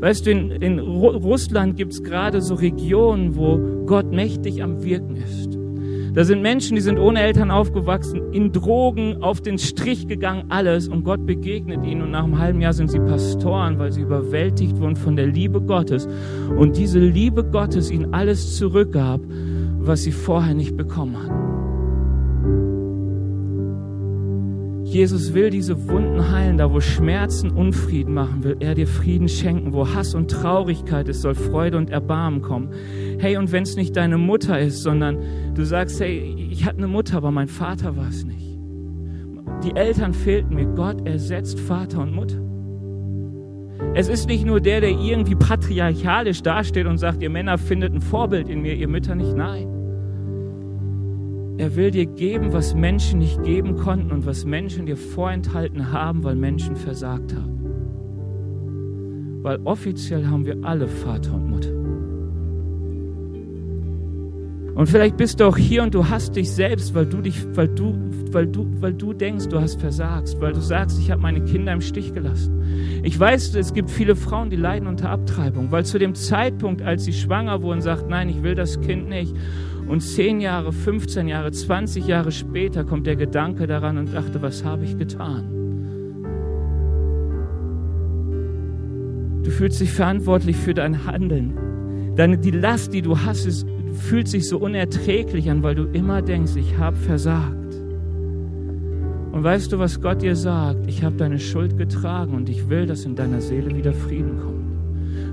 Weißt 0.00 0.26
du, 0.26 0.32
in, 0.32 0.50
in 0.50 0.80
Russland 0.80 1.76
gibt 1.76 1.92
es 1.92 2.02
gerade 2.02 2.42
so 2.42 2.56
Regionen, 2.56 3.36
wo 3.36 3.84
Gott 3.86 4.10
mächtig 4.10 4.64
am 4.64 4.82
Wirken 4.82 5.14
ist. 5.14 5.61
Da 6.14 6.24
sind 6.24 6.42
Menschen, 6.42 6.74
die 6.74 6.82
sind 6.82 6.98
ohne 6.98 7.20
Eltern 7.20 7.50
aufgewachsen, 7.50 8.32
in 8.32 8.52
Drogen, 8.52 9.22
auf 9.22 9.40
den 9.40 9.56
Strich 9.56 10.06
gegangen, 10.08 10.44
alles. 10.50 10.86
Und 10.86 11.04
Gott 11.04 11.24
begegnet 11.24 11.86
ihnen. 11.86 12.02
Und 12.02 12.10
nach 12.10 12.24
einem 12.24 12.38
halben 12.38 12.60
Jahr 12.60 12.74
sind 12.74 12.90
sie 12.90 13.00
Pastoren, 13.00 13.78
weil 13.78 13.92
sie 13.92 14.02
überwältigt 14.02 14.78
wurden 14.78 14.96
von 14.96 15.16
der 15.16 15.26
Liebe 15.26 15.62
Gottes. 15.62 16.06
Und 16.58 16.76
diese 16.76 16.98
Liebe 16.98 17.44
Gottes 17.44 17.90
ihnen 17.90 18.12
alles 18.12 18.58
zurückgab, 18.58 19.22
was 19.78 20.02
sie 20.02 20.12
vorher 20.12 20.54
nicht 20.54 20.76
bekommen 20.76 21.16
hatten. 21.16 21.52
Jesus 24.92 25.32
will 25.32 25.48
diese 25.48 25.88
Wunden 25.88 26.30
heilen, 26.30 26.58
da 26.58 26.70
wo 26.70 26.80
Schmerzen 26.80 27.50
Unfrieden 27.50 28.12
machen, 28.12 28.44
will 28.44 28.56
er 28.60 28.74
dir 28.74 28.86
Frieden 28.86 29.26
schenken, 29.26 29.72
wo 29.72 29.88
Hass 29.88 30.14
und 30.14 30.30
Traurigkeit 30.30 31.08
ist, 31.08 31.22
soll 31.22 31.34
Freude 31.34 31.78
und 31.78 31.88
Erbarmen 31.88 32.42
kommen. 32.42 32.68
Hey, 33.22 33.36
und 33.36 33.52
wenn 33.52 33.62
es 33.62 33.76
nicht 33.76 33.94
deine 33.94 34.18
Mutter 34.18 34.58
ist, 34.58 34.82
sondern 34.82 35.16
du 35.54 35.64
sagst, 35.64 36.00
hey, 36.00 36.48
ich 36.50 36.64
hatte 36.64 36.78
eine 36.78 36.88
Mutter, 36.88 37.18
aber 37.18 37.30
mein 37.30 37.46
Vater 37.46 37.96
war 37.96 38.08
es 38.08 38.24
nicht. 38.24 38.58
Die 39.62 39.76
Eltern 39.76 40.12
fehlten 40.12 40.56
mir. 40.56 40.66
Gott 40.66 41.06
ersetzt 41.06 41.60
Vater 41.60 42.00
und 42.00 42.16
Mutter. 42.16 42.42
Es 43.94 44.08
ist 44.08 44.26
nicht 44.26 44.44
nur 44.44 44.60
der, 44.60 44.80
der 44.80 44.90
irgendwie 44.90 45.36
patriarchalisch 45.36 46.42
dasteht 46.42 46.86
und 46.86 46.98
sagt, 46.98 47.22
ihr 47.22 47.30
Männer 47.30 47.58
findet 47.58 47.94
ein 47.94 48.00
Vorbild 48.00 48.48
in 48.48 48.60
mir, 48.60 48.74
ihr 48.74 48.88
Mütter 48.88 49.14
nicht. 49.14 49.36
Nein. 49.36 49.68
Er 51.58 51.76
will 51.76 51.92
dir 51.92 52.06
geben, 52.06 52.52
was 52.52 52.74
Menschen 52.74 53.20
nicht 53.20 53.40
geben 53.44 53.76
konnten 53.76 54.10
und 54.10 54.26
was 54.26 54.44
Menschen 54.44 54.86
dir 54.86 54.96
vorenthalten 54.96 55.92
haben, 55.92 56.24
weil 56.24 56.34
Menschen 56.34 56.74
versagt 56.74 57.36
haben. 57.36 57.60
Weil 59.42 59.60
offiziell 59.62 60.26
haben 60.26 60.44
wir 60.44 60.56
alle 60.64 60.88
Vater 60.88 61.34
und 61.34 61.48
Mutter. 61.48 61.81
Und 64.74 64.88
vielleicht 64.88 65.18
bist 65.18 65.40
du 65.40 65.44
auch 65.44 65.58
hier 65.58 65.82
und 65.82 65.94
du 65.94 66.08
hast 66.08 66.34
dich 66.34 66.50
selbst, 66.50 66.94
weil 66.94 67.04
du 67.04 67.20
dich, 67.20 67.44
weil 67.54 67.68
du, 67.68 67.94
weil 68.30 68.46
du, 68.46 68.66
weil 68.80 68.94
du 68.94 69.12
denkst, 69.12 69.48
du 69.48 69.60
hast 69.60 69.78
versagt, 69.78 70.34
weil 70.40 70.54
du 70.54 70.60
sagst, 70.60 70.98
ich 70.98 71.10
habe 71.10 71.20
meine 71.20 71.44
Kinder 71.44 71.72
im 71.72 71.82
Stich 71.82 72.14
gelassen. 72.14 73.00
Ich 73.02 73.18
weiß, 73.18 73.54
es 73.54 73.74
gibt 73.74 73.90
viele 73.90 74.16
Frauen, 74.16 74.48
die 74.48 74.56
leiden 74.56 74.88
unter 74.88 75.10
Abtreibung, 75.10 75.70
weil 75.70 75.84
zu 75.84 75.98
dem 75.98 76.14
Zeitpunkt, 76.14 76.80
als 76.80 77.04
sie 77.04 77.12
schwanger 77.12 77.62
wurden, 77.62 77.82
sagt, 77.82 78.08
nein, 78.08 78.30
ich 78.30 78.42
will 78.42 78.54
das 78.54 78.80
Kind 78.80 79.10
nicht. 79.10 79.34
Und 79.86 80.00
zehn 80.00 80.40
Jahre, 80.40 80.72
15 80.72 81.28
Jahre, 81.28 81.52
20 81.52 82.06
Jahre 82.06 82.32
später 82.32 82.84
kommt 82.84 83.06
der 83.06 83.16
Gedanke 83.16 83.66
daran 83.66 83.98
und 83.98 84.14
dachte, 84.14 84.40
was 84.40 84.64
habe 84.64 84.84
ich 84.84 84.96
getan? 84.96 85.58
Du 89.42 89.50
fühlst 89.50 89.80
dich 89.80 89.92
verantwortlich 89.92 90.56
für 90.56 90.72
dein 90.72 91.04
Handeln. 91.04 91.58
Deine, 92.16 92.38
die 92.38 92.52
Last, 92.52 92.94
die 92.94 93.02
du 93.02 93.18
hast, 93.18 93.44
ist, 93.44 93.66
fühlt 93.92 94.28
sich 94.28 94.48
so 94.48 94.58
unerträglich 94.58 95.50
an, 95.50 95.62
weil 95.62 95.74
du 95.74 95.84
immer 95.84 96.22
denkst, 96.22 96.56
ich 96.56 96.78
habe 96.78 96.96
versagt. 96.96 97.74
Und 99.32 99.44
weißt 99.44 99.72
du, 99.72 99.78
was 99.78 100.00
Gott 100.00 100.22
dir 100.22 100.36
sagt? 100.36 100.86
Ich 100.86 101.02
habe 101.02 101.16
deine 101.16 101.38
Schuld 101.38 101.78
getragen 101.78 102.34
und 102.34 102.48
ich 102.48 102.68
will, 102.68 102.86
dass 102.86 103.04
in 103.04 103.16
deiner 103.16 103.40
Seele 103.40 103.74
wieder 103.74 103.92
Frieden 103.92 104.38
kommt. 104.40 104.62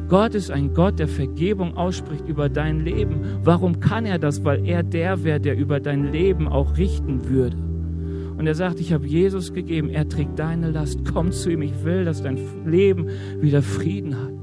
Gott 0.10 0.34
ist 0.34 0.50
ein 0.50 0.74
Gott, 0.74 0.98
der 0.98 1.08
Vergebung 1.08 1.78
ausspricht 1.78 2.28
über 2.28 2.50
dein 2.50 2.84
Leben. 2.84 3.22
Warum 3.44 3.80
kann 3.80 4.06
er 4.06 4.18
das? 4.18 4.44
Weil 4.44 4.66
er 4.68 4.82
der 4.82 5.24
wäre, 5.24 5.40
der 5.40 5.56
über 5.58 5.80
dein 5.80 6.12
Leben 6.12 6.48
auch 6.48 6.78
richten 6.78 7.30
würde. 7.30 7.58
Und 8.38 8.48
er 8.48 8.56
sagt, 8.56 8.80
ich 8.80 8.94
habe 8.94 9.06
Jesus 9.06 9.54
gegeben, 9.54 9.90
er 9.90 10.08
trägt 10.08 10.40
deine 10.40 10.72
Last, 10.72 11.02
komm 11.14 11.32
zu 11.32 11.52
ihm, 11.52 11.62
ich 11.62 11.84
will, 11.84 12.06
dass 12.06 12.24
dein 12.24 12.40
Leben 12.66 13.08
wieder 13.42 13.62
Frieden 13.62 14.16
hat. 14.16 14.39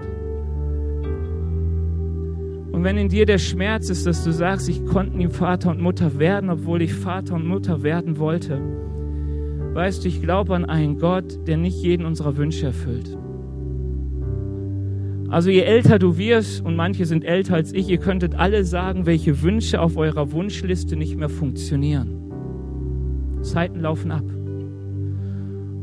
Wenn 2.86 2.98
in 2.98 3.08
dir 3.08 3.26
der 3.26 3.38
Schmerz 3.38 3.90
ist, 3.90 4.06
dass 4.06 4.22
du 4.22 4.30
sagst, 4.30 4.68
ich 4.68 4.86
konnte 4.86 5.16
nie 5.16 5.26
Vater 5.26 5.72
und 5.72 5.80
Mutter 5.80 6.20
werden, 6.20 6.50
obwohl 6.50 6.82
ich 6.82 6.94
Vater 6.94 7.34
und 7.34 7.44
Mutter 7.44 7.82
werden 7.82 8.20
wollte, 8.20 8.60
weißt 9.74 10.04
du, 10.04 10.08
ich 10.08 10.22
glaube 10.22 10.54
an 10.54 10.64
einen 10.64 11.00
Gott, 11.00 11.48
der 11.48 11.56
nicht 11.56 11.82
jeden 11.82 12.06
unserer 12.06 12.36
Wünsche 12.36 12.66
erfüllt. 12.66 13.18
Also 15.30 15.50
je 15.50 15.62
älter 15.62 15.98
du 15.98 16.16
wirst, 16.16 16.64
und 16.64 16.76
manche 16.76 17.06
sind 17.06 17.24
älter 17.24 17.56
als 17.56 17.72
ich, 17.72 17.88
ihr 17.88 17.98
könntet 17.98 18.36
alle 18.36 18.62
sagen, 18.62 19.04
welche 19.04 19.42
Wünsche 19.42 19.80
auf 19.80 19.96
eurer 19.96 20.30
Wunschliste 20.30 20.94
nicht 20.94 21.16
mehr 21.16 21.28
funktionieren. 21.28 23.40
Zeiten 23.42 23.80
laufen 23.80 24.12
ab. 24.12 24.30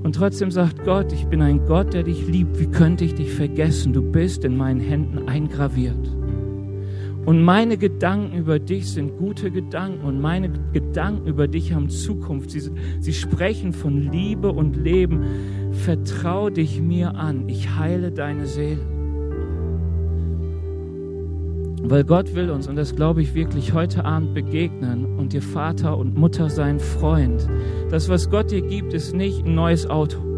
Und 0.03 0.15
trotzdem 0.15 0.51
sagt 0.51 0.85
Gott, 0.85 1.11
ich 1.11 1.25
bin 1.25 1.41
ein 1.41 1.65
Gott, 1.65 1.93
der 1.93 2.03
dich 2.03 2.25
liebt. 2.29 2.61
Wie 2.61 2.67
könnte 2.67 3.03
ich 3.03 3.13
dich 3.13 3.33
vergessen? 3.33 3.91
Du 3.91 4.01
bist 4.01 4.45
in 4.45 4.55
meinen 4.55 4.79
Händen 4.79 5.27
eingraviert. 5.27 6.22
Und 7.25 7.41
meine 7.41 7.77
Gedanken 7.77 8.37
über 8.37 8.59
dich 8.59 8.91
sind 8.91 9.17
gute 9.17 9.49
Gedanken 9.49 10.05
und 10.05 10.19
meine 10.19 10.49
Gedanken 10.73 11.27
über 11.27 11.47
dich 11.47 11.73
haben 11.73 11.89
Zukunft. 11.89 12.51
Sie, 12.51 12.69
sie 12.99 13.13
sprechen 13.13 13.71
von 13.71 14.11
Liebe 14.11 14.51
und 14.51 14.75
Leben. 14.75 15.23
Vertrau 15.71 16.49
dich 16.49 16.81
mir 16.81 17.15
an. 17.15 17.47
Ich 17.47 17.75
heile 17.75 18.11
deine 18.11 18.45
Seele. 18.45 18.81
Weil 21.85 22.03
Gott 22.05 22.33
will 22.33 22.49
uns, 22.49 22.67
und 22.67 22.75
das 22.77 22.95
glaube 22.95 23.21
ich 23.21 23.35
wirklich, 23.35 23.73
heute 23.73 24.05
Abend 24.05 24.33
begegnen 24.33 25.17
und 25.17 25.33
dir 25.33 25.41
Vater 25.41 25.97
und 25.97 26.17
Mutter 26.17 26.49
sein, 26.49 26.79
Freund. 26.79 27.47
Das, 27.89 28.07
was 28.09 28.29
Gott 28.29 28.51
dir 28.51 28.61
gibt, 28.61 28.93
ist 28.93 29.13
nicht 29.13 29.45
ein 29.45 29.53
neues 29.53 29.89
Auto. 29.89 30.32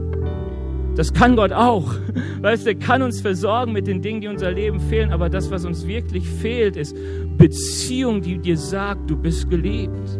Das 0.96 1.14
kann 1.14 1.36
Gott 1.36 1.52
auch. 1.52 1.94
Weißt 2.42 2.66
du, 2.66 2.70
er 2.70 2.76
kann 2.76 3.02
uns 3.02 3.22
versorgen 3.22 3.74
mit 3.74 3.88
den 3.88 4.02
Dingen, 4.02 4.22
die 4.22 4.28
unser 4.28 4.52
Leben 4.52 4.80
fehlen. 4.80 5.12
Aber 5.12 5.30
das, 5.30 5.52
was 5.52 5.66
uns 5.66 5.88
wirklich 5.88 6.28
fehlt, 6.28 6.78
ist 6.78 6.96
Beziehung, 7.38 8.22
die 8.22 8.38
dir 8.38 8.58
sagt, 8.58 9.10
du 9.10 9.18
bist 9.18 9.50
geliebt. 9.50 10.20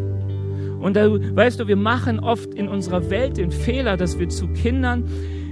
Und 0.80 0.96
da, 0.96 1.10
weißt 1.10 1.60
du, 1.60 1.68
wir 1.68 1.78
machen 1.78 2.20
oft 2.20 2.54
in 2.54 2.68
unserer 2.68 3.10
Welt 3.10 3.38
den 3.38 3.52
Fehler, 3.52 3.98
dass 3.98 4.20
wir 4.20 4.30
zu 4.30 4.48
Kindern 4.50 5.06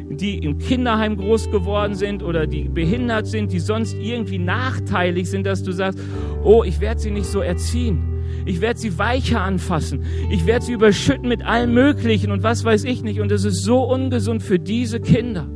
die 0.10 0.40
im 0.40 0.58
Kinderheim 0.58 1.18
groß 1.18 1.50
geworden 1.52 1.96
sind 1.96 2.24
oder 2.24 2.46
die 2.46 2.70
behindert 2.70 3.28
sind, 3.28 3.52
die 3.52 3.60
sonst 3.60 3.96
irgendwie 3.96 4.38
nachteilig 4.38 5.30
sind, 5.30 5.46
dass 5.46 5.64
du 5.64 5.72
sagst, 5.72 6.00
oh, 6.44 6.64
ich 6.64 6.80
werde 6.80 7.00
sie 7.00 7.12
nicht 7.12 7.26
so 7.26 7.40
erziehen. 7.40 8.12
Ich 8.46 8.62
werde 8.62 8.80
sie 8.80 8.98
weicher 8.98 9.41
anfassen. 9.41 10.04
Ich 10.30 10.46
werde 10.46 10.65
sie 10.65 10.74
überschütten 10.74 11.28
mit 11.28 11.43
allem 11.46 11.74
Möglichen 11.74 12.32
und 12.32 12.43
was 12.43 12.63
weiß 12.63 12.84
ich 12.84 13.04
nicht. 13.04 13.19
Und 13.19 13.32
es 13.32 13.46
ist 13.46 13.63
so 13.63 13.84
ungesund 13.84 14.43
für 14.43 14.60
diese 14.60 15.00
Kinder, 15.00 15.48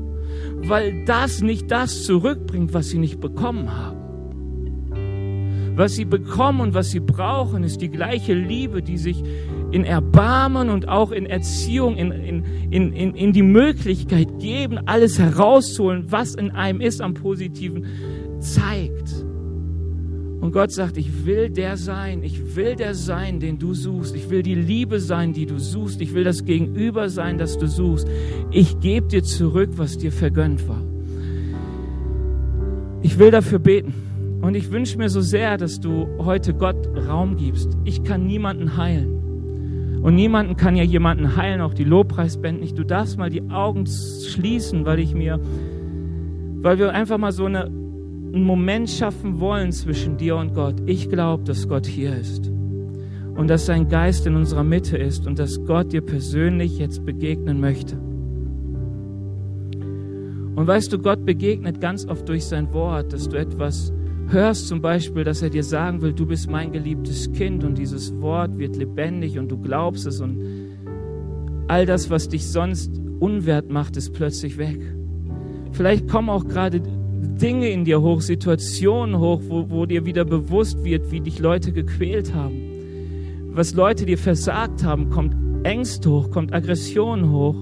weil 0.57 1.05
das 1.05 1.41
nicht 1.41 1.71
das 1.71 2.03
zurückbringt, 2.03 2.73
was 2.73 2.89
sie 2.89 2.97
nicht 2.97 3.19
bekommen 3.19 3.75
haben. 3.75 3.97
Was 5.75 5.93
sie 5.93 6.05
bekommen 6.05 6.61
und 6.61 6.73
was 6.73 6.89
sie 6.89 6.99
brauchen, 6.99 7.63
ist 7.63 7.81
die 7.81 7.89
gleiche 7.89 8.33
Liebe, 8.33 8.81
die 8.81 8.97
sich 8.97 9.23
in 9.71 9.83
Erbarmen 9.83 10.69
und 10.69 10.87
auch 10.87 11.11
in 11.11 11.27
Erziehung, 11.27 11.97
in, 11.97 12.11
in, 12.11 12.43
in, 12.71 12.93
in, 12.93 13.13
in 13.13 13.31
die 13.31 13.43
Möglichkeit 13.43 14.39
geben, 14.39 14.79
alles 14.87 15.19
herauszuholen, 15.19 16.05
was 16.09 16.33
in 16.33 16.49
einem 16.49 16.81
ist 16.81 16.99
am 16.99 17.13
Positiven, 17.13 17.85
zeigt. 18.39 19.26
Und 20.39 20.51
Gott 20.51 20.71
sagt, 20.71 20.97
ich 20.97 21.25
will 21.25 21.49
der 21.49 21.77
sein, 21.77 22.21
ich 22.21 22.55
will 22.55 22.75
der 22.75 22.93
sein, 22.93 23.39
den 23.39 23.57
du 23.57 23.73
suchst. 23.73 24.15
Ich 24.15 24.29
will 24.29 24.43
die 24.43 24.55
Liebe 24.55 24.99
sein, 24.99 25.33
die 25.33 25.45
du 25.45 25.59
suchst. 25.59 25.99
Ich 25.99 26.13
will 26.13 26.23
das 26.23 26.45
Gegenüber 26.45 27.09
sein, 27.09 27.37
das 27.37 27.57
du 27.57 27.67
suchst. 27.67 28.07
Ich 28.51 28.79
gebe 28.79 29.07
dir 29.07 29.23
zurück, 29.23 29.71
was 29.77 29.97
dir 29.97 30.11
vergönnt 30.11 30.67
war. 30.67 30.83
Ich 33.01 33.17
will 33.17 33.31
dafür 33.31 33.59
beten. 33.59 33.93
Und 34.41 34.55
ich 34.55 34.71
wünsche 34.71 34.97
mir 34.97 35.09
so 35.09 35.21
sehr, 35.21 35.57
dass 35.57 35.79
du 35.79 36.07
heute 36.19 36.53
Gott 36.53 36.87
Raum 37.07 37.37
gibst. 37.37 37.75
Ich 37.83 38.03
kann 38.03 38.27
niemanden 38.27 38.77
heilen. 38.77 39.17
Und 40.03 40.15
niemanden 40.15 40.55
kann 40.55 40.75
ja 40.75 40.83
jemanden 40.83 41.35
heilen, 41.35 41.61
auch 41.61 41.73
die 41.73 41.83
Lobpreisband 41.83 42.61
nicht. 42.61 42.77
Du 42.77 42.83
darfst 42.83 43.17
mal 43.17 43.31
die 43.31 43.49
Augen 43.49 43.85
schließen, 43.87 44.85
weil 44.85 44.99
ich 44.99 45.13
mir, 45.15 45.39
weil 46.61 46.77
wir 46.77 46.93
einfach 46.93 47.17
mal 47.17 47.31
so 47.31 47.45
eine, 47.45 47.71
einen 48.37 48.45
Moment 48.45 48.89
schaffen 48.89 49.39
wollen 49.39 49.71
zwischen 49.71 50.17
dir 50.17 50.35
und 50.37 50.53
Gott. 50.53 50.75
Ich 50.85 51.09
glaube, 51.09 51.43
dass 51.43 51.67
Gott 51.67 51.87
hier 51.87 52.15
ist 52.15 52.49
und 53.35 53.47
dass 53.49 53.65
sein 53.65 53.87
Geist 53.87 54.27
in 54.27 54.35
unserer 54.35 54.63
Mitte 54.63 54.95
ist 54.95 55.25
und 55.25 55.39
dass 55.39 55.63
Gott 55.65 55.91
dir 55.91 56.01
persönlich 56.01 56.77
jetzt 56.77 57.03
begegnen 57.03 57.59
möchte. 57.59 57.97
Und 60.55 60.65
weißt 60.65 60.93
du, 60.93 60.99
Gott 60.99 61.25
begegnet 61.25 61.81
ganz 61.81 62.05
oft 62.05 62.29
durch 62.29 62.45
sein 62.45 62.71
Wort, 62.73 63.11
dass 63.11 63.27
du 63.27 63.37
etwas 63.37 63.91
hörst, 64.27 64.67
zum 64.67 64.81
Beispiel, 64.81 65.23
dass 65.23 65.41
er 65.41 65.49
dir 65.49 65.63
sagen 65.63 66.01
will, 66.01 66.13
du 66.13 66.25
bist 66.25 66.49
mein 66.49 66.71
geliebtes 66.71 67.31
Kind 67.31 67.63
und 67.63 67.77
dieses 67.77 68.19
Wort 68.21 68.57
wird 68.57 68.75
lebendig 68.75 69.39
und 69.39 69.49
du 69.49 69.57
glaubst 69.57 70.05
es 70.05 70.21
und 70.21 70.39
all 71.67 71.85
das, 71.85 72.09
was 72.09 72.29
dich 72.29 72.47
sonst 72.47 73.01
unwert 73.19 73.69
macht, 73.69 73.97
ist 73.97 74.13
plötzlich 74.13 74.57
weg. 74.57 74.79
Vielleicht 75.71 76.07
kommen 76.07 76.29
auch 76.29 76.47
gerade 76.47 76.81
Dinge 77.35 77.69
in 77.69 77.85
dir 77.85 78.01
hoch, 78.01 78.21
Situationen 78.21 79.19
hoch, 79.19 79.41
wo, 79.47 79.69
wo 79.69 79.85
dir 79.85 80.05
wieder 80.05 80.25
bewusst 80.25 80.83
wird, 80.83 81.11
wie 81.11 81.19
dich 81.19 81.39
Leute 81.39 81.71
gequält 81.71 82.33
haben. 82.33 82.61
Was 83.51 83.73
Leute 83.73 84.05
dir 84.05 84.17
versagt 84.17 84.83
haben, 84.83 85.09
kommt 85.09 85.35
Ängste 85.63 86.09
hoch, 86.09 86.31
kommt 86.31 86.53
Aggression 86.53 87.31
hoch. 87.31 87.55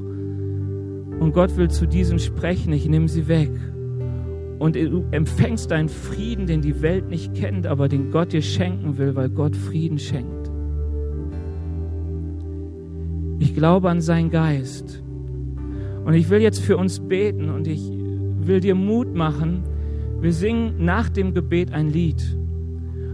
Und 1.20 1.34
Gott 1.34 1.55
will 1.57 1.70
zu 1.70 1.88
diesen 1.88 2.20
sprechen, 2.20 2.74
ich 2.74 2.88
nehme 2.88 3.07
sie 3.07 3.28
weg. 3.28 3.51
Und 4.59 4.76
du 4.76 5.05
empfängst 5.11 5.72
einen 5.72 5.89
Frieden, 5.89 6.47
den 6.47 6.61
die 6.61 6.82
Welt 6.82 7.09
nicht 7.09 7.34
kennt, 7.34 7.68
aber 7.68 7.88
den 7.88 8.11
Gott 8.11 8.34
dir 8.34 8.41
schenken 8.41 8.97
will, 8.97 9.16
weil 9.16 9.30
Gott 9.30 9.55
Frieden 9.55 9.99
schenkt. 9.99 10.51
Ich 13.39 13.53
glaube 13.53 13.89
an 13.89 14.01
seinen 14.01 14.30
Geist. 14.30 15.03
Und 16.05 16.13
ich 16.13 16.30
will 16.30 16.41
jetzt 16.41 16.59
für 16.59 16.78
uns 16.78 16.99
beten 16.99 17.49
und 17.49 17.68
ich 17.68 17.91
will 18.48 18.60
dir 18.60 18.76
Mut 18.76 19.14
machen. 19.14 19.64
Wir 20.20 20.34
singen 20.34 20.76
nach 20.80 21.10
dem 21.10 21.34
Gebet 21.34 21.72
ein 21.74 21.89
Lied. 21.89 22.38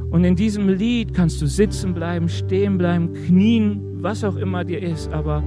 Und 0.10 0.24
in 0.24 0.36
diesem 0.36 0.68
Lied 0.68 1.14
kannst 1.14 1.42
du 1.42 1.48
sitzen 1.48 1.94
bleiben, 1.94 2.28
stehen 2.28 2.78
bleiben, 2.78 3.14
knien, 3.14 3.82
was 4.02 4.24
auch 4.24 4.36
immer 4.36 4.64
dir 4.64 4.82
ist. 4.82 5.14
Aber 5.14 5.44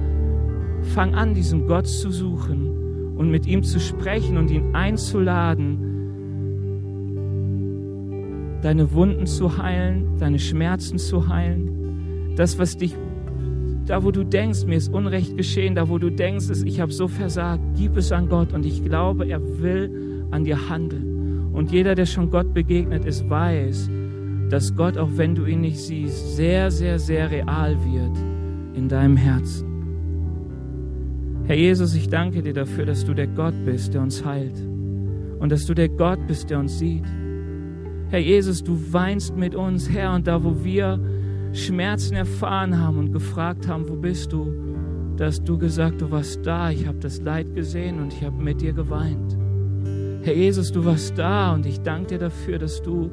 fang 0.93 1.13
an, 1.13 1.33
diesen 1.33 1.67
Gott 1.67 1.87
zu 1.87 2.11
suchen 2.11 3.15
und 3.15 3.29
mit 3.29 3.45
ihm 3.45 3.63
zu 3.63 3.79
sprechen 3.79 4.37
und 4.37 4.49
ihn 4.51 4.73
einzuladen, 4.73 5.77
deine 8.61 8.91
Wunden 8.93 9.27
zu 9.27 9.57
heilen, 9.57 10.17
deine 10.19 10.39
Schmerzen 10.39 10.97
zu 10.97 11.27
heilen, 11.27 12.33
das, 12.35 12.57
was 12.57 12.77
dich 12.77 12.95
da 13.85 14.03
wo 14.03 14.11
du 14.11 14.23
denkst, 14.23 14.65
mir 14.65 14.77
ist 14.77 14.91
Unrecht 14.91 15.37
geschehen, 15.37 15.75
da 15.75 15.87
wo 15.87 15.97
du 15.97 16.09
denkst, 16.09 16.45
ich 16.65 16.79
habe 16.79 16.91
so 16.91 17.07
versagt, 17.07 17.61
gib 17.77 17.97
es 17.97 18.11
an 18.11 18.27
Gott 18.29 18.51
und 18.53 18.65
ich 18.65 18.83
glaube, 18.83 19.27
er 19.27 19.41
will 19.61 20.25
an 20.31 20.43
dir 20.43 20.69
handeln. 20.69 21.51
Und 21.53 21.71
jeder, 21.71 21.95
der 21.95 22.05
schon 22.05 22.31
Gott 22.31 22.53
begegnet 22.53 23.05
ist, 23.05 23.29
weiß, 23.29 23.89
dass 24.49 24.75
Gott, 24.75 24.97
auch 24.97 25.11
wenn 25.15 25.35
du 25.35 25.45
ihn 25.45 25.61
nicht 25.61 25.79
siehst, 25.79 26.35
sehr, 26.35 26.71
sehr, 26.71 26.99
sehr 26.99 27.31
real 27.31 27.77
wird 27.85 28.17
in 28.75 28.89
deinem 28.89 29.17
Herzen. 29.17 29.67
Herr 31.45 31.55
Jesus, 31.55 31.95
ich 31.95 32.09
danke 32.09 32.41
dir 32.41 32.53
dafür, 32.53 32.85
dass 32.85 33.05
du 33.05 33.13
der 33.13 33.27
Gott 33.27 33.53
bist, 33.65 33.93
der 33.93 34.01
uns 34.01 34.25
heilt 34.25 34.59
und 35.39 35.51
dass 35.51 35.65
du 35.65 35.75
der 35.75 35.89
Gott 35.89 36.19
bist, 36.27 36.49
der 36.49 36.59
uns 36.59 36.79
sieht. 36.79 37.05
Herr 38.09 38.19
Jesus, 38.19 38.63
du 38.63 38.77
weinst 38.91 39.35
mit 39.35 39.53
uns, 39.55 39.89
Herr, 39.89 40.13
und 40.15 40.25
da, 40.27 40.43
wo 40.43 40.63
wir 40.63 40.99
Schmerzen 41.55 42.15
erfahren 42.15 42.79
haben 42.79 42.97
und 42.97 43.11
gefragt 43.11 43.67
haben, 43.67 43.87
wo 43.87 43.95
bist 43.95 44.33
du, 44.33 44.53
da 45.15 45.27
hast 45.27 45.47
du 45.47 45.57
gesagt, 45.57 46.01
du 46.01 46.11
warst 46.11 46.45
da, 46.45 46.69
ich 46.69 46.85
habe 46.85 46.99
das 46.99 47.21
Leid 47.21 47.55
gesehen 47.55 48.01
und 48.01 48.13
ich 48.13 48.23
habe 48.23 48.41
mit 48.41 48.61
dir 48.61 48.73
geweint. 48.73 49.37
Herr 50.23 50.35
Jesus, 50.35 50.71
du 50.71 50.83
warst 50.83 51.17
da 51.17 51.53
und 51.53 51.65
ich 51.65 51.79
danke 51.81 52.07
dir 52.07 52.19
dafür, 52.19 52.57
dass 52.57 52.81
du 52.81 53.09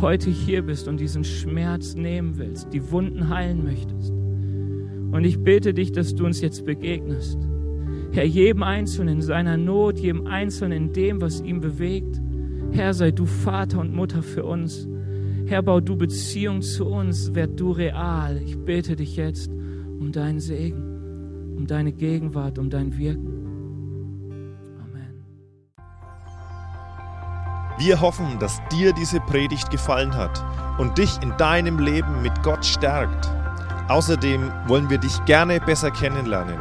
heute 0.00 0.30
hier 0.30 0.62
bist 0.62 0.88
und 0.88 0.98
diesen 0.98 1.22
Schmerz 1.22 1.94
nehmen 1.94 2.38
willst, 2.38 2.72
die 2.72 2.90
Wunden 2.90 3.28
heilen 3.28 3.64
möchtest. 3.64 4.10
Und 4.10 5.24
ich 5.24 5.38
bete 5.42 5.72
dich, 5.72 5.92
dass 5.92 6.14
du 6.14 6.26
uns 6.26 6.40
jetzt 6.40 6.64
begegnest. 6.64 7.38
Herr, 8.10 8.24
jedem 8.24 8.62
Einzelnen 8.62 9.16
in 9.16 9.22
seiner 9.22 9.56
Not, 9.56 9.98
jedem 9.98 10.26
Einzelnen 10.26 10.88
in 10.88 10.92
dem, 10.92 11.20
was 11.20 11.40
ihn 11.40 11.60
bewegt. 11.60 12.20
Herr, 12.72 12.92
sei 12.94 13.10
du 13.10 13.26
Vater 13.26 13.80
und 13.80 13.94
Mutter 13.94 14.22
für 14.22 14.44
uns. 14.44 14.88
Herr, 15.48 15.62
bau 15.62 15.80
du 15.80 15.96
Beziehung 15.96 16.60
zu 16.60 16.84
uns, 16.84 17.34
werd 17.34 17.58
du 17.58 17.72
real. 17.72 18.36
Ich 18.44 18.58
bete 18.58 18.96
dich 18.96 19.16
jetzt 19.16 19.48
um 19.48 20.12
deinen 20.12 20.40
Segen, 20.40 21.54
um 21.56 21.66
deine 21.66 21.90
Gegenwart, 21.90 22.58
um 22.58 22.68
dein 22.68 22.98
Wirken. 22.98 23.32
Amen. 24.78 25.24
Wir 27.78 27.98
hoffen, 27.98 28.38
dass 28.38 28.60
dir 28.70 28.92
diese 28.92 29.20
Predigt 29.20 29.70
gefallen 29.70 30.14
hat 30.14 30.44
und 30.76 30.98
dich 30.98 31.16
in 31.22 31.34
deinem 31.38 31.78
Leben 31.78 32.20
mit 32.20 32.42
Gott 32.42 32.66
stärkt. 32.66 33.30
Außerdem 33.88 34.52
wollen 34.66 34.90
wir 34.90 34.98
dich 34.98 35.24
gerne 35.24 35.60
besser 35.60 35.90
kennenlernen. 35.90 36.58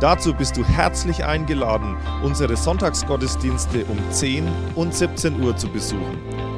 Dazu 0.00 0.32
bist 0.32 0.56
du 0.56 0.64
herzlich 0.64 1.26
eingeladen, 1.26 1.94
unsere 2.22 2.56
Sonntagsgottesdienste 2.56 3.84
um 3.84 3.98
10 4.10 4.48
und 4.76 4.94
17 4.94 5.42
Uhr 5.42 5.54
zu 5.58 5.68
besuchen. 5.68 6.57